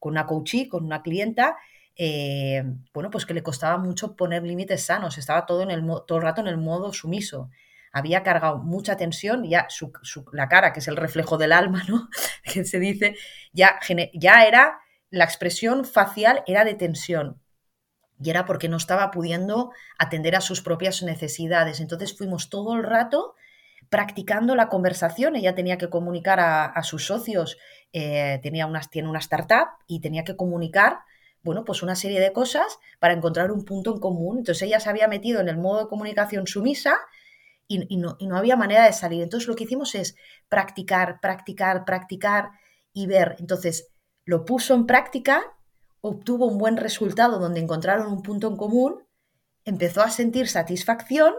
una 0.00 0.26
coachee, 0.26 0.68
con 0.68 0.84
una 0.84 1.02
clienta, 1.02 1.56
eh, 1.96 2.62
bueno, 2.94 3.10
pues 3.10 3.26
que 3.26 3.34
le 3.34 3.42
costaba 3.42 3.76
mucho 3.76 4.14
poner 4.14 4.44
límites 4.44 4.84
sanos, 4.86 5.18
estaba 5.18 5.46
todo, 5.46 5.62
en 5.62 5.70
el, 5.70 5.84
todo 6.06 6.18
el 6.18 6.22
rato 6.22 6.40
en 6.40 6.46
el 6.46 6.58
modo 6.58 6.92
sumiso. 6.92 7.50
Había 7.92 8.22
cargado 8.22 8.58
mucha 8.58 8.96
tensión, 8.96 9.42
ya 9.42 9.66
la 10.32 10.48
cara, 10.48 10.72
que 10.72 10.78
es 10.78 10.86
el 10.86 10.96
reflejo 10.96 11.38
del 11.38 11.50
alma, 11.50 11.82
¿no? 11.88 12.08
que 12.44 12.64
se 12.64 12.78
dice, 12.78 13.16
ya, 13.52 13.80
ya 14.14 14.44
era, 14.44 14.78
la 15.10 15.24
expresión 15.24 15.84
facial 15.84 16.44
era 16.46 16.64
de 16.64 16.74
tensión 16.74 17.40
y 18.22 18.30
era 18.30 18.44
porque 18.44 18.68
no 18.68 18.76
estaba 18.76 19.10
pudiendo 19.10 19.72
atender 19.98 20.36
a 20.36 20.40
sus 20.40 20.60
propias 20.60 21.02
necesidades. 21.02 21.80
Entonces 21.80 22.16
fuimos 22.16 22.50
todo 22.50 22.76
el 22.76 22.82
rato 22.82 23.34
practicando 23.88 24.54
la 24.54 24.68
conversación. 24.68 25.36
Ella 25.36 25.54
tenía 25.54 25.78
que 25.78 25.88
comunicar 25.88 26.38
a, 26.40 26.82
sus 26.82 27.06
socios, 27.06 27.56
eh, 27.92 28.38
tenía 28.42 28.66
unas, 28.66 28.90
tiene 28.90 29.08
una 29.08 29.18
startup 29.20 29.68
y 29.86 30.00
tenía 30.00 30.24
que 30.24 30.36
comunicar, 30.36 31.00
bueno, 31.42 31.64
pues 31.64 31.82
una 31.82 31.96
serie 31.96 32.20
de 32.20 32.32
cosas 32.32 32.78
para 32.98 33.14
encontrar 33.14 33.50
un 33.50 33.64
punto 33.64 33.94
en 33.94 34.00
común. 34.00 34.38
Entonces 34.38 34.62
ella 34.62 34.80
se 34.80 34.90
había 34.90 35.08
metido 35.08 35.40
en 35.40 35.48
el 35.48 35.56
modo 35.56 35.84
de 35.84 35.88
comunicación 35.88 36.46
sumisa 36.46 36.98
y, 37.66 37.96
no, 37.96 38.16
y 38.18 38.26
no 38.26 38.36
había 38.36 38.56
manera 38.56 38.84
de 38.84 38.92
salir. 38.92 39.22
Entonces 39.22 39.48
lo 39.48 39.56
que 39.56 39.64
hicimos 39.64 39.94
es 39.94 40.14
practicar, 40.48 41.20
practicar, 41.20 41.84
practicar 41.86 42.50
y 42.92 43.06
ver. 43.06 43.36
Entonces 43.38 43.88
lo 44.26 44.44
puso 44.44 44.74
en 44.74 44.86
práctica 44.86 45.42
obtuvo 46.00 46.46
un 46.46 46.58
buen 46.58 46.76
resultado 46.76 47.38
donde 47.38 47.60
encontraron 47.60 48.12
un 48.12 48.22
punto 48.22 48.48
en 48.48 48.56
común, 48.56 49.04
empezó 49.64 50.02
a 50.02 50.10
sentir 50.10 50.48
satisfacción 50.48 51.34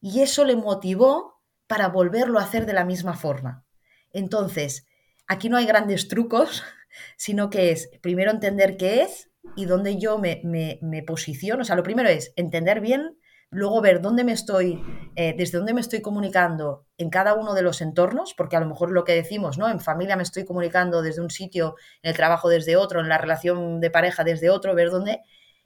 y 0.00 0.20
eso 0.20 0.44
le 0.44 0.56
motivó 0.56 1.40
para 1.66 1.88
volverlo 1.88 2.38
a 2.38 2.42
hacer 2.42 2.66
de 2.66 2.72
la 2.72 2.84
misma 2.84 3.14
forma. 3.16 3.64
Entonces, 4.12 4.86
aquí 5.26 5.48
no 5.48 5.56
hay 5.56 5.66
grandes 5.66 6.08
trucos, 6.08 6.62
sino 7.16 7.50
que 7.50 7.72
es 7.72 7.90
primero 8.00 8.30
entender 8.30 8.76
qué 8.76 9.02
es 9.02 9.30
y 9.56 9.64
dónde 9.66 9.98
yo 9.98 10.18
me, 10.18 10.40
me 10.44 11.02
posiciono. 11.02 11.62
O 11.62 11.64
sea, 11.64 11.76
lo 11.76 11.82
primero 11.82 12.08
es 12.08 12.32
entender 12.36 12.80
bien 12.80 13.18
luego 13.50 13.80
ver 13.80 14.00
dónde 14.00 14.24
me 14.24 14.32
estoy, 14.32 14.82
eh, 15.14 15.34
desde 15.36 15.58
dónde 15.58 15.74
me 15.74 15.80
estoy 15.80 16.02
comunicando 16.02 16.86
en 16.98 17.10
cada 17.10 17.34
uno 17.34 17.54
de 17.54 17.62
los 17.62 17.80
entornos, 17.80 18.34
porque 18.34 18.56
a 18.56 18.60
lo 18.60 18.66
mejor 18.66 18.90
lo 18.90 19.04
que 19.04 19.14
decimos, 19.14 19.58
¿no? 19.58 19.68
En 19.68 19.80
familia 19.80 20.16
me 20.16 20.22
estoy 20.22 20.44
comunicando 20.44 21.02
desde 21.02 21.22
un 21.22 21.30
sitio, 21.30 21.76
en 22.02 22.10
el 22.10 22.16
trabajo 22.16 22.48
desde 22.48 22.76
otro, 22.76 23.00
en 23.00 23.08
la 23.08 23.18
relación 23.18 23.80
de 23.80 23.90
pareja 23.90 24.24
desde 24.24 24.50
otro, 24.50 24.74
ver 24.74 24.90
dónde, 24.90 25.20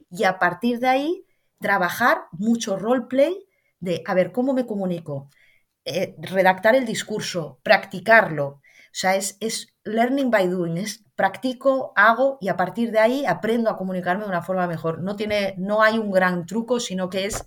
y 0.09 0.23
a 0.25 0.39
partir 0.39 0.79
de 0.79 0.87
ahí 0.87 1.25
trabajar 1.59 2.23
mucho 2.31 2.77
roleplay 2.77 3.45
de, 3.79 4.03
a 4.05 4.13
ver, 4.13 4.31
¿cómo 4.31 4.53
me 4.53 4.65
comunico? 4.65 5.29
Eh, 5.85 6.15
redactar 6.19 6.75
el 6.75 6.85
discurso, 6.85 7.59
practicarlo. 7.63 8.45
O 8.47 8.93
sea, 8.93 9.15
es, 9.15 9.37
es 9.39 9.73
learning 9.83 10.29
by 10.29 10.47
doing, 10.47 10.77
es 10.77 11.03
practico, 11.15 11.93
hago 11.95 12.37
y 12.41 12.49
a 12.49 12.57
partir 12.57 12.91
de 12.91 12.99
ahí 12.99 13.25
aprendo 13.25 13.69
a 13.69 13.77
comunicarme 13.77 14.23
de 14.23 14.29
una 14.29 14.41
forma 14.41 14.67
mejor. 14.67 15.01
No, 15.01 15.15
tiene, 15.15 15.55
no 15.57 15.81
hay 15.81 15.97
un 15.97 16.11
gran 16.11 16.45
truco, 16.45 16.79
sino 16.79 17.09
que 17.09 17.25
es 17.25 17.45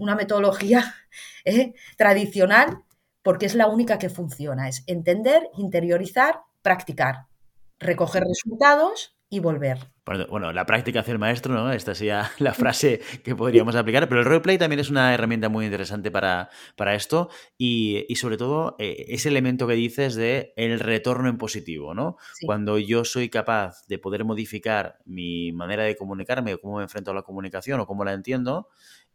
una 0.00 0.16
metodología 0.16 0.94
¿eh? 1.44 1.74
tradicional 1.96 2.82
porque 3.22 3.46
es 3.46 3.54
la 3.54 3.68
única 3.68 3.98
que 3.98 4.08
funciona. 4.08 4.68
Es 4.68 4.82
entender, 4.86 5.48
interiorizar, 5.56 6.40
practicar, 6.62 7.26
recoger 7.78 8.24
resultados 8.24 9.16
y 9.28 9.38
volver. 9.38 9.78
Bueno, 10.28 10.52
la 10.52 10.66
práctica 10.66 11.00
hace 11.00 11.12
el 11.12 11.20
maestro, 11.20 11.54
¿no? 11.54 11.72
Esta 11.72 11.94
sería 11.94 12.32
la 12.40 12.52
frase 12.52 13.00
que 13.22 13.36
podríamos 13.36 13.76
aplicar, 13.76 14.08
pero 14.08 14.20
el 14.20 14.26
roleplay 14.26 14.58
también 14.58 14.80
es 14.80 14.90
una 14.90 15.14
herramienta 15.14 15.48
muy 15.48 15.66
interesante 15.66 16.10
para, 16.10 16.50
para 16.76 16.96
esto 16.96 17.30
y, 17.56 18.06
sobre 18.16 18.36
todo 18.36 18.74
eh, 18.80 19.06
ese 19.08 19.28
elemento 19.28 19.68
que 19.68 19.74
dices 19.74 20.16
de 20.16 20.52
el 20.56 20.80
retorno 20.80 21.28
en 21.28 21.38
positivo, 21.38 21.94
¿no? 21.94 22.16
Cuando 22.44 22.76
yo 22.78 23.04
soy 23.04 23.28
capaz 23.28 23.86
de 23.86 23.98
poder 23.98 24.24
modificar 24.24 24.98
mi 25.04 25.52
manera 25.52 25.84
de 25.84 25.94
comunicarme 25.94 26.54
o 26.54 26.60
cómo 26.60 26.78
me 26.78 26.82
enfrento 26.82 27.12
a 27.12 27.14
la 27.14 27.22
comunicación 27.22 27.78
o 27.78 27.86
cómo 27.86 28.04
la 28.04 28.12
entiendo, 28.12 28.68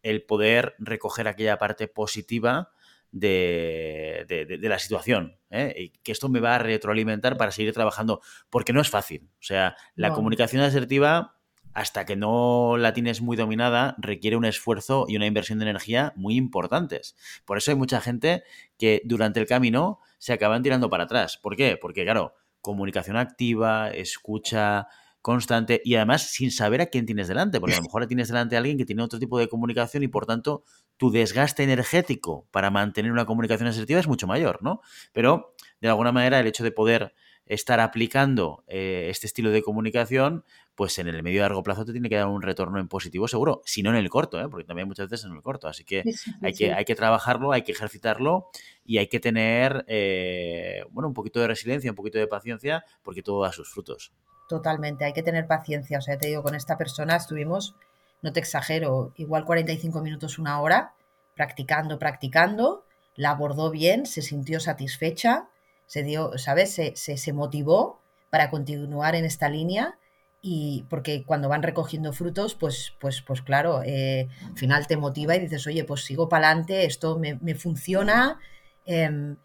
el 0.05 0.21
poder 0.21 0.75
recoger 0.77 1.27
aquella 1.27 1.57
parte 1.57 1.87
positiva 1.87 2.69
de, 3.11 4.59
la 4.61 4.77
situación. 4.77 5.39
¿eh? 5.49 5.73
Y 5.75 5.89
que 6.03 6.11
esto 6.11 6.29
me 6.29 6.39
va 6.39 6.55
a 6.55 6.59
retroalimentar 6.59 7.37
para 7.37 7.51
seguir 7.51 7.73
trabajando, 7.73 8.21
porque 8.51 8.71
no 8.71 8.81
es 8.81 8.89
fácil. 8.89 9.29
O 9.39 9.43
sea, 9.43 9.75
la 9.95 10.11
comunicación 10.11 10.61
asertiva, 10.61 11.37
hasta 11.73 12.05
que 12.05 12.15
no 12.15 12.77
la 12.77 12.93
tienes 12.93 13.21
muy 13.21 13.35
dominada, 13.35 13.95
requiere 13.97 14.37
un 14.37 14.45
esfuerzo 14.45 15.05
y 15.07 15.15
una 15.15 15.25
inversión 15.25 15.57
de 15.57 15.65
energía 15.65 16.13
muy 16.15 16.35
importantes. 16.35 17.15
Por 17.43 17.57
eso 17.57 17.71
hay 17.71 17.77
mucha 17.77 17.99
gente 17.99 18.43
que 18.77 19.01
durante 19.05 19.39
el 19.39 19.47
camino 19.47 19.99
se 20.19 20.33
acaban 20.33 20.61
tirando 20.61 20.91
para 20.91 21.05
atrás. 21.05 21.39
¿Por 21.41 21.55
qué? 21.55 21.77
Porque, 21.81 22.03
claro, 22.03 22.35
comunicación 22.61 23.17
activa, 23.17 23.89
escucha 23.89 24.87
constante 25.25 25.81
y 25.83 25.95
además 25.95 26.21
sin 26.21 26.51
saber 26.51 26.81
a 26.81 26.85
quién 26.85 27.07
tienes 27.07 27.27
delante, 27.27 27.59
porque 27.59 27.73
a 27.73 27.77
lo 27.77 27.81
mejor 27.85 28.05
tienes 28.05 28.27
delante 28.27 28.55
a 28.55 28.59
alguien 28.59 28.77
que 28.77 28.85
tiene 28.85 29.01
otro 29.01 29.17
tipo 29.17 29.39
de 29.39 29.47
comunicación 29.47 30.03
y 30.03 30.07
por 30.07 30.27
tanto 30.27 30.63
tu 30.97 31.09
desgaste 31.09 31.63
energético 31.63 32.45
para 32.51 32.69
mantener 32.69 33.11
una 33.11 33.25
comunicación 33.25 33.67
asertiva 33.67 33.99
es 33.99 34.07
mucho 34.07 34.27
mayor, 34.27 34.61
¿no? 34.61 34.81
Pero 35.13 35.55
de 35.81 35.87
alguna 35.87 36.11
manera 36.11 36.39
el 36.39 36.45
hecho 36.45 36.63
de 36.63 36.71
poder 36.71 37.15
estar 37.47 37.79
aplicando 37.79 38.63
eh, 38.67 39.07
este 39.09 39.25
estilo 39.25 39.49
de 39.49 39.63
comunicación, 39.63 40.43
pues 40.75 40.99
en 40.99 41.07
el 41.07 41.23
medio 41.23 41.37
y 41.37 41.41
largo 41.41 41.63
plazo 41.63 41.85
te 41.85 41.91
tiene 41.91 42.07
que 42.07 42.17
dar 42.17 42.27
un 42.27 42.43
retorno 42.43 42.79
en 42.79 42.87
positivo 42.87 43.27
seguro, 43.27 43.63
si 43.65 43.81
no 43.81 43.89
en 43.89 43.95
el 43.95 44.09
corto, 44.09 44.39
¿eh? 44.39 44.47
porque 44.47 44.65
también 44.65 44.87
muchas 44.87 45.09
veces 45.09 45.25
en 45.25 45.35
el 45.35 45.41
corto. 45.41 45.67
Así 45.67 45.83
que, 45.83 46.03
hay, 46.43 46.53
que 46.53 46.71
hay 46.71 46.85
que 46.85 46.93
trabajarlo, 46.93 47.51
hay 47.51 47.63
que 47.63 47.71
ejercitarlo 47.71 48.49
y 48.85 48.99
hay 48.99 49.07
que 49.07 49.19
tener, 49.19 49.85
eh, 49.87 50.83
bueno, 50.91 51.07
un 51.07 51.15
poquito 51.15 51.39
de 51.39 51.47
resiliencia, 51.47 51.89
un 51.89 51.95
poquito 51.95 52.19
de 52.19 52.27
paciencia, 52.27 52.85
porque 53.01 53.23
todo 53.23 53.41
da 53.41 53.51
sus 53.51 53.71
frutos. 53.71 54.13
Totalmente, 54.47 55.05
hay 55.05 55.13
que 55.13 55.23
tener 55.23 55.47
paciencia. 55.47 55.97
O 55.97 56.01
sea, 56.01 56.17
te 56.17 56.27
digo, 56.27 56.43
con 56.43 56.55
esta 56.55 56.77
persona 56.77 57.15
estuvimos, 57.15 57.75
no 58.21 58.31
te 58.33 58.39
exagero, 58.39 59.13
igual 59.15 59.45
45 59.45 60.01
minutos, 60.01 60.37
una 60.37 60.61
hora, 60.61 60.93
practicando, 61.35 61.99
practicando, 61.99 62.85
la 63.15 63.31
abordó 63.31 63.71
bien, 63.71 64.05
se 64.05 64.21
sintió 64.21 64.59
satisfecha, 64.59 65.47
se 65.85 66.03
dio, 66.03 66.37
¿sabes? 66.37 66.73
Se, 66.73 66.95
se, 66.95 67.33
motivó 67.33 68.01
para 68.29 68.49
continuar 68.49 69.15
en 69.15 69.25
esta 69.25 69.49
línea 69.49 69.97
y 70.41 70.85
porque 70.89 71.23
cuando 71.25 71.49
van 71.49 71.63
recogiendo 71.63 72.13
frutos, 72.13 72.55
pues, 72.55 72.93
pues, 72.99 73.21
pues 73.21 73.41
claro, 73.41 73.81
eh, 73.83 74.27
al 74.45 74.57
final 74.57 74.87
te 74.87 74.97
motiva 74.97 75.35
y 75.35 75.39
dices, 75.39 75.65
oye, 75.67 75.83
pues 75.83 76.03
sigo 76.03 76.29
para 76.29 76.47
adelante, 76.47 76.85
esto 76.85 77.17
me, 77.17 77.35
me 77.41 77.55
funciona. 77.55 78.39
Em, 78.85 79.37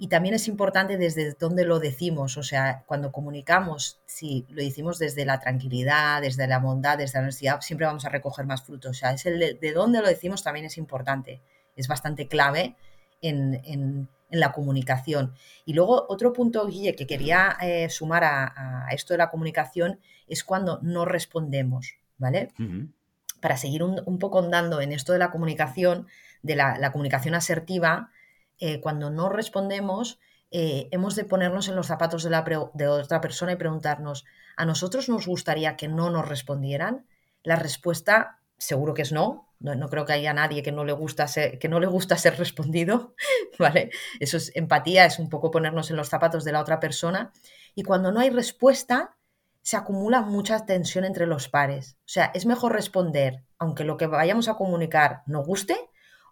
y 0.00 0.06
también 0.06 0.36
es 0.36 0.46
importante 0.46 0.96
desde 0.96 1.32
dónde 1.32 1.64
lo 1.64 1.80
decimos, 1.80 2.36
o 2.36 2.44
sea, 2.44 2.84
cuando 2.86 3.10
comunicamos, 3.10 3.98
si 4.06 4.46
lo 4.48 4.62
decimos 4.62 5.00
desde 5.00 5.24
la 5.24 5.40
tranquilidad, 5.40 6.22
desde 6.22 6.46
la 6.46 6.60
bondad, 6.60 6.98
desde 6.98 7.18
la 7.18 7.24
honestidad, 7.24 7.60
siempre 7.62 7.86
vamos 7.86 8.04
a 8.04 8.08
recoger 8.08 8.46
más 8.46 8.62
frutos. 8.62 8.92
O 8.92 8.94
sea, 8.94 9.10
es 9.10 9.26
el 9.26 9.40
de, 9.40 9.72
dónde 9.72 10.00
lo 10.00 10.06
decimos 10.06 10.44
también 10.44 10.66
es 10.66 10.78
importante, 10.78 11.42
es 11.74 11.88
bastante 11.88 12.28
clave 12.28 12.76
en, 13.20 14.08
la 14.30 14.52
comunicación. 14.52 15.32
Y 15.64 15.72
luego 15.72 16.04
otro 16.08 16.34
punto, 16.34 16.66
Guille, 16.66 16.94
que 16.94 17.06
quería 17.06 17.56
eh, 17.62 17.88
sumar 17.88 18.24
a, 18.24 18.86
esto 18.92 19.14
de 19.14 19.18
la 19.18 19.30
comunicación 19.30 20.00
es 20.28 20.44
cuando 20.44 20.78
no 20.82 21.06
respondemos, 21.06 21.94
¿vale? 22.18 22.52
Para 23.40 23.56
seguir 23.56 23.82
un, 23.82 24.18
poco 24.18 24.40
andando 24.40 24.82
en 24.82 24.92
esto 24.92 25.14
de 25.14 25.18
la 25.18 25.30
comunicación, 25.30 26.06
de 26.42 26.56
la 26.56 26.92
comunicación 26.92 27.34
asertiva, 27.34 28.10
eh, 28.58 28.80
cuando 28.80 29.10
no 29.10 29.28
respondemos, 29.28 30.18
eh, 30.50 30.88
hemos 30.92 31.14
de 31.14 31.24
ponernos 31.24 31.68
en 31.68 31.76
los 31.76 31.86
zapatos 31.86 32.22
de, 32.22 32.30
la 32.30 32.44
de 32.74 32.88
otra 32.88 33.20
persona 33.20 33.52
y 33.52 33.56
preguntarnos, 33.56 34.24
¿a 34.56 34.64
nosotros 34.64 35.08
nos 35.08 35.26
gustaría 35.26 35.76
que 35.76 35.88
no 35.88 36.10
nos 36.10 36.28
respondieran? 36.28 37.06
La 37.42 37.56
respuesta 37.56 38.38
seguro 38.58 38.94
que 38.94 39.02
es 39.02 39.12
no. 39.12 39.46
No, 39.60 39.88
creo 39.88 40.04
que 40.04 40.12
haya 40.12 40.32
nadie 40.32 40.62
que 40.62 40.70
no 40.70 40.84
le 40.84 40.92
gusta 40.92 41.26
ser, 41.26 41.58
que 41.58 41.68
no 41.68 41.80
le 41.80 41.88
ser 42.16 42.38
respondido, 42.38 43.16
¿vale? 43.58 43.90
Eso 44.20 44.36
es 44.36 44.52
empatía, 44.54 45.04
es 45.04 45.18
un 45.18 45.28
poco 45.28 45.50
ponernos 45.50 45.90
en 45.90 45.96
los 45.96 46.08
zapatos 46.08 46.44
de 46.44 46.52
la 46.52 46.60
otra 46.60 46.78
persona. 46.78 47.32
Y 47.74 47.82
cuando 47.82 48.12
no 48.12 48.20
hay 48.20 48.30
respuesta, 48.30 49.16
se 49.62 49.76
acumula 49.76 50.20
mucha 50.20 50.64
tensión 50.64 51.04
entre 51.04 51.26
los 51.26 51.48
pares. 51.48 51.96
O 52.02 52.08
sea, 52.08 52.30
es 52.34 52.46
mejor 52.46 52.72
responder 52.72 53.42
aunque 53.58 53.82
lo 53.82 53.96
que 53.96 54.06
vayamos 54.06 54.48
a 54.48 54.54
comunicar 54.54 55.22
no 55.26 55.42
guste, 55.42 55.76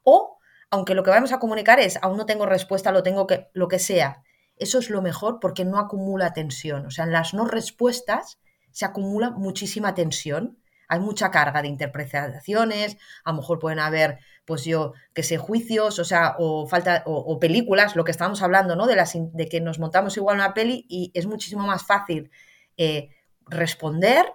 o 0.04 0.35
aunque 0.70 0.94
lo 0.94 1.02
que 1.02 1.10
vayamos 1.10 1.32
a 1.32 1.38
comunicar 1.38 1.80
es, 1.80 1.98
aún 2.02 2.16
no 2.16 2.26
tengo 2.26 2.46
respuesta, 2.46 2.92
lo 2.92 3.02
tengo 3.02 3.26
que, 3.26 3.48
lo 3.52 3.68
que 3.68 3.78
sea. 3.78 4.22
Eso 4.56 4.78
es 4.78 4.90
lo 4.90 5.02
mejor 5.02 5.38
porque 5.40 5.64
no 5.64 5.78
acumula 5.78 6.32
tensión. 6.32 6.86
O 6.86 6.90
sea, 6.90 7.04
en 7.04 7.12
las 7.12 7.34
no 7.34 7.44
respuestas 7.44 8.38
se 8.70 8.84
acumula 8.84 9.30
muchísima 9.30 9.94
tensión 9.94 10.58
hay 10.88 11.00
mucha 11.00 11.30
carga 11.30 11.62
de 11.62 11.68
interpretaciones, 11.68 12.96
a 13.24 13.32
lo 13.32 13.38
mejor 13.38 13.58
pueden 13.58 13.78
haber, 13.78 14.18
pues 14.44 14.64
yo, 14.64 14.92
que 15.14 15.22
sé, 15.22 15.38
juicios, 15.38 15.98
o 15.98 16.04
sea, 16.04 16.36
o 16.38 16.66
falta, 16.66 17.02
o, 17.06 17.38
películas, 17.38 17.96
lo 17.96 18.04
que 18.04 18.12
estábamos 18.12 18.42
hablando, 18.42 18.76
¿no? 18.76 18.86
De, 18.86 18.96
las, 18.96 19.14
de 19.14 19.48
que 19.48 19.60
nos 19.60 19.78
montamos 19.78 20.16
igual 20.16 20.36
una 20.36 20.54
peli 20.54 20.86
y 20.88 21.10
es 21.14 21.26
muchísimo 21.26 21.66
más 21.66 21.84
fácil 21.84 22.30
eh, 22.76 23.10
responder 23.46 24.26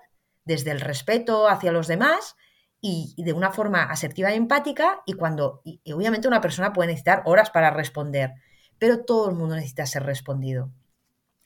desde 0.44 0.72
el 0.72 0.82
respeto 0.82 1.48
hacia 1.48 1.72
los 1.72 1.88
demás 1.88 2.36
y, 2.82 3.14
de 3.18 3.34
una 3.34 3.52
forma 3.52 3.84
asertiva 3.84 4.34
y 4.34 4.38
empática 4.38 5.02
y 5.06 5.14
cuando, 5.14 5.62
y 5.64 5.92
obviamente 5.92 6.28
una 6.28 6.42
persona 6.42 6.74
puede 6.74 6.88
necesitar 6.88 7.22
horas 7.26 7.52
para 7.52 7.70
responder, 7.70 8.34
pero 8.80 9.06
todo 9.06 9.30
el 9.30 9.36
mundo 9.36 9.56
necesita 9.56 9.86
ser 9.86 10.04
respondido, 10.04 10.72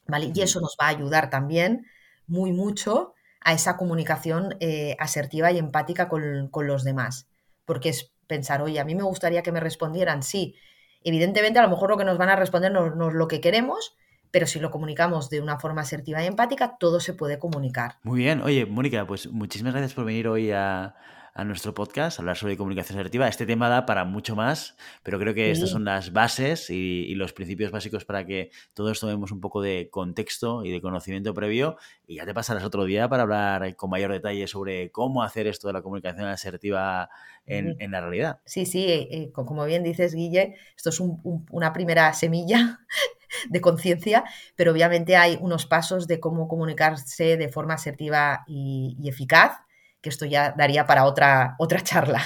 ¿vale? 0.08 0.32
Y 0.34 0.42
eso 0.42 0.62
nos 0.62 0.78
va 0.82 0.86
a 0.86 0.90
ayudar 0.90 1.30
también 1.30 1.86
muy 2.28 2.54
mucho 2.54 3.14
a 3.46 3.54
esa 3.54 3.78
comunicación 3.78 4.56
eh, 4.60 4.96
asertiva 5.00 5.52
y 5.52 5.60
empática 5.60 6.10
con, 6.10 6.50
los 6.52 6.84
demás. 6.84 7.30
Porque 7.66 7.90
es 7.90 8.12
pensar, 8.28 8.62
oye, 8.62 8.80
a 8.80 8.86
mí 8.86 8.96
me 8.96 9.04
gustaría 9.04 9.44
que 9.44 9.52
me 9.52 9.60
respondieran, 9.60 10.24
sí. 10.24 10.56
Evidentemente, 11.04 11.60
a 11.60 11.62
lo 11.62 11.70
mejor 11.70 11.92
lo 11.92 11.98
que 11.98 12.06
nos 12.06 12.18
van 12.18 12.30
a 12.30 12.36
responder 12.36 12.72
no, 12.72 12.88
es 12.88 13.14
lo 13.14 13.28
que 13.28 13.42
queremos, 13.42 13.96
pero 14.32 14.48
si 14.48 14.60
lo 14.60 14.72
comunicamos 14.72 15.30
de 15.30 15.42
una 15.42 15.60
forma 15.60 15.82
asertiva 15.82 16.24
y 16.24 16.28
empática, 16.28 16.78
todo 16.80 17.00
se 17.00 17.14
puede 17.14 17.38
comunicar. 17.38 17.98
Muy 18.02 18.20
bien. 18.20 18.42
Oye, 18.42 18.66
Mónica, 18.66 19.06
pues 19.06 19.32
muchísimas 19.32 19.74
gracias 19.74 19.94
por 19.94 20.06
venir 20.06 20.28
hoy 20.28 20.52
a, 20.52 20.96
a 21.36 21.44
nuestro 21.44 21.74
podcast, 21.74 22.18
hablar 22.18 22.38
sobre 22.38 22.56
comunicación 22.56 22.98
asertiva. 22.98 23.28
Este 23.28 23.46
tema 23.46 23.68
da 23.68 23.86
para 23.86 24.06
mucho 24.06 24.38
más, 24.38 24.78
pero 25.04 25.20
creo 25.20 25.34
que 25.34 25.52
estas 25.52 25.70
son 25.70 25.84
las 25.84 26.14
bases 26.14 26.70
y, 26.70 27.14
los 27.16 27.34
principios 27.34 27.72
básicos 27.72 28.06
para 28.06 28.26
que 28.26 28.52
todos 28.74 29.02
tomemos 29.02 29.32
un 29.34 29.42
poco 29.42 29.62
de 29.62 29.90
contexto 29.92 30.64
y 30.64 30.72
de 30.72 30.82
conocimiento 30.82 31.34
previo 31.34 31.76
y 32.08 32.16
ya 32.16 32.26
te 32.26 32.34
pasarás 32.34 32.64
otro 32.64 32.86
día 32.86 33.10
para 33.10 33.24
hablar 33.24 33.76
con 33.76 33.90
mayor 33.90 34.14
detalle 34.14 34.48
sobre 34.48 34.92
cómo 34.92 35.24
hacer 35.24 35.48
esto 35.48 35.68
de 35.68 35.74
la 35.74 35.82
comunicación 35.82 36.26
asertiva 36.28 37.10
en, 37.46 37.92
la 37.92 38.00
realidad. 38.00 38.40
Sí, 38.46 38.66
sí, 38.66 38.86
eh, 38.86 39.08
eh, 39.12 39.32
como 39.34 39.66
bien 39.66 39.84
dices, 39.84 40.16
Guille, 40.16 40.56
esto 40.78 40.90
es 40.90 41.02
una 41.02 41.74
primera 41.74 42.14
semilla 42.14 42.80
de 43.50 43.60
conciencia, 43.60 44.24
pero 44.56 44.72
obviamente 44.72 45.18
hay 45.18 45.38
unos 45.42 45.66
pasos 45.66 46.08
de 46.08 46.22
cómo 46.22 46.48
comunicarse 46.48 47.36
de 47.36 47.50
forma 47.50 47.74
asertiva 47.74 48.46
y 48.48 48.98
eficaz 49.06 49.65
que 50.06 50.10
esto 50.10 50.26
ya 50.28 50.54
daría 50.56 50.86
para 50.86 51.06
otra, 51.06 51.56
otra 51.58 51.82
charla. 51.82 52.22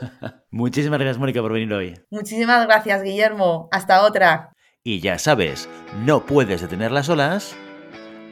Muchísimas 0.50 0.98
gracias, 0.98 1.18
Mónica, 1.18 1.42
por 1.42 1.52
venir 1.52 1.70
hoy. 1.74 2.00
Muchísimas 2.10 2.66
gracias, 2.66 3.02
Guillermo. 3.02 3.68
Hasta 3.70 4.02
otra. 4.02 4.54
Y 4.82 5.00
ya 5.00 5.18
sabes, 5.18 5.68
no 6.06 6.24
puedes 6.24 6.62
detener 6.62 6.90
las 6.90 7.10
olas, 7.10 7.54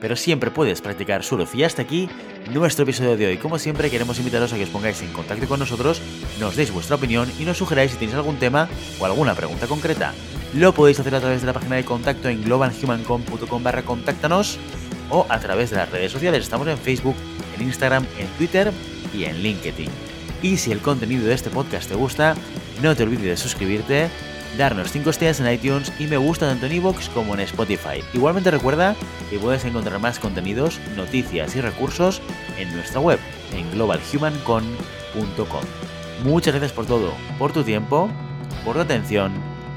pero 0.00 0.16
siempre 0.16 0.50
puedes 0.50 0.80
practicar 0.80 1.22
surf. 1.24 1.54
Y 1.54 1.64
hasta 1.64 1.82
aquí 1.82 2.08
nuestro 2.50 2.84
episodio 2.84 3.18
de 3.18 3.26
hoy. 3.26 3.36
Como 3.36 3.58
siempre, 3.58 3.90
queremos 3.90 4.18
invitaros 4.18 4.54
a 4.54 4.56
que 4.56 4.64
os 4.64 4.70
pongáis 4.70 5.02
en 5.02 5.12
contacto 5.12 5.46
con 5.46 5.60
nosotros, 5.60 6.00
nos 6.40 6.56
deis 6.56 6.72
vuestra 6.72 6.96
opinión 6.96 7.30
y 7.38 7.44
nos 7.44 7.58
sugeráis 7.58 7.90
si 7.90 7.98
tenéis 7.98 8.16
algún 8.16 8.38
tema 8.38 8.66
o 8.98 9.04
alguna 9.04 9.34
pregunta 9.34 9.66
concreta. 9.66 10.14
Lo 10.54 10.72
podéis 10.72 10.98
hacer 11.00 11.14
a 11.14 11.20
través 11.20 11.42
de 11.42 11.48
la 11.48 11.52
página 11.52 11.76
de 11.76 11.84
contacto 11.84 12.30
en 12.30 12.42
globalhumancom.com 12.42 13.62
barra 13.62 13.82
contáctanos 13.82 14.58
o 15.10 15.26
a 15.28 15.38
través 15.38 15.68
de 15.68 15.76
las 15.76 15.90
redes 15.90 16.12
sociales. 16.12 16.44
Estamos 16.44 16.66
en 16.68 16.78
Facebook, 16.78 17.16
en 17.56 17.62
Instagram, 17.62 18.06
en 18.18 18.28
Twitter 18.38 18.72
y 19.14 19.24
en 19.24 19.42
LinkedIn. 19.42 19.90
Y 20.42 20.56
si 20.56 20.72
el 20.72 20.80
contenido 20.80 21.26
de 21.26 21.34
este 21.34 21.50
podcast 21.50 21.88
te 21.88 21.94
gusta, 21.94 22.34
no 22.82 22.94
te 22.94 23.02
olvides 23.02 23.24
de 23.24 23.36
suscribirte, 23.36 24.08
darnos 24.56 24.90
5 24.90 25.10
estrellas 25.10 25.40
en 25.40 25.52
iTunes 25.52 25.92
y 25.98 26.06
me 26.06 26.16
gusta 26.16 26.48
tanto 26.48 26.66
en 26.66 26.72
iVoox 26.72 27.08
como 27.10 27.34
en 27.34 27.40
Spotify. 27.40 28.02
Igualmente 28.12 28.50
recuerda 28.50 28.94
que 29.30 29.38
puedes 29.38 29.64
encontrar 29.64 29.98
más 29.98 30.18
contenidos, 30.18 30.80
noticias 30.96 31.56
y 31.56 31.60
recursos 31.60 32.20
en 32.58 32.74
nuestra 32.74 33.00
web, 33.00 33.18
en 33.54 33.70
globalhumancon.com. 33.72 35.64
Muchas 36.24 36.54
gracias 36.54 36.72
por 36.72 36.86
todo, 36.86 37.12
por 37.38 37.52
tu 37.52 37.62
tiempo, 37.62 38.10
por 38.64 38.76
tu 38.76 38.82
atención 38.82 39.32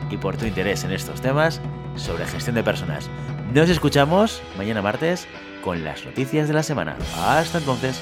y 0.10 0.18
por 0.18 0.38
tu 0.38 0.46
interés 0.46 0.84
en 0.84 0.92
estos 0.92 1.22
temas 1.22 1.62
sobre 1.96 2.26
gestión 2.26 2.56
de 2.56 2.64
personas. 2.64 3.10
Nos 3.54 3.70
escuchamos 3.70 4.42
mañana 4.58 4.82
martes 4.82 5.28
con 5.64 5.84
las 5.84 6.06
noticias 6.06 6.48
de 6.48 6.54
la 6.54 6.64
semana. 6.64 6.96
Hasta 7.18 7.60
entonces. 7.60 8.00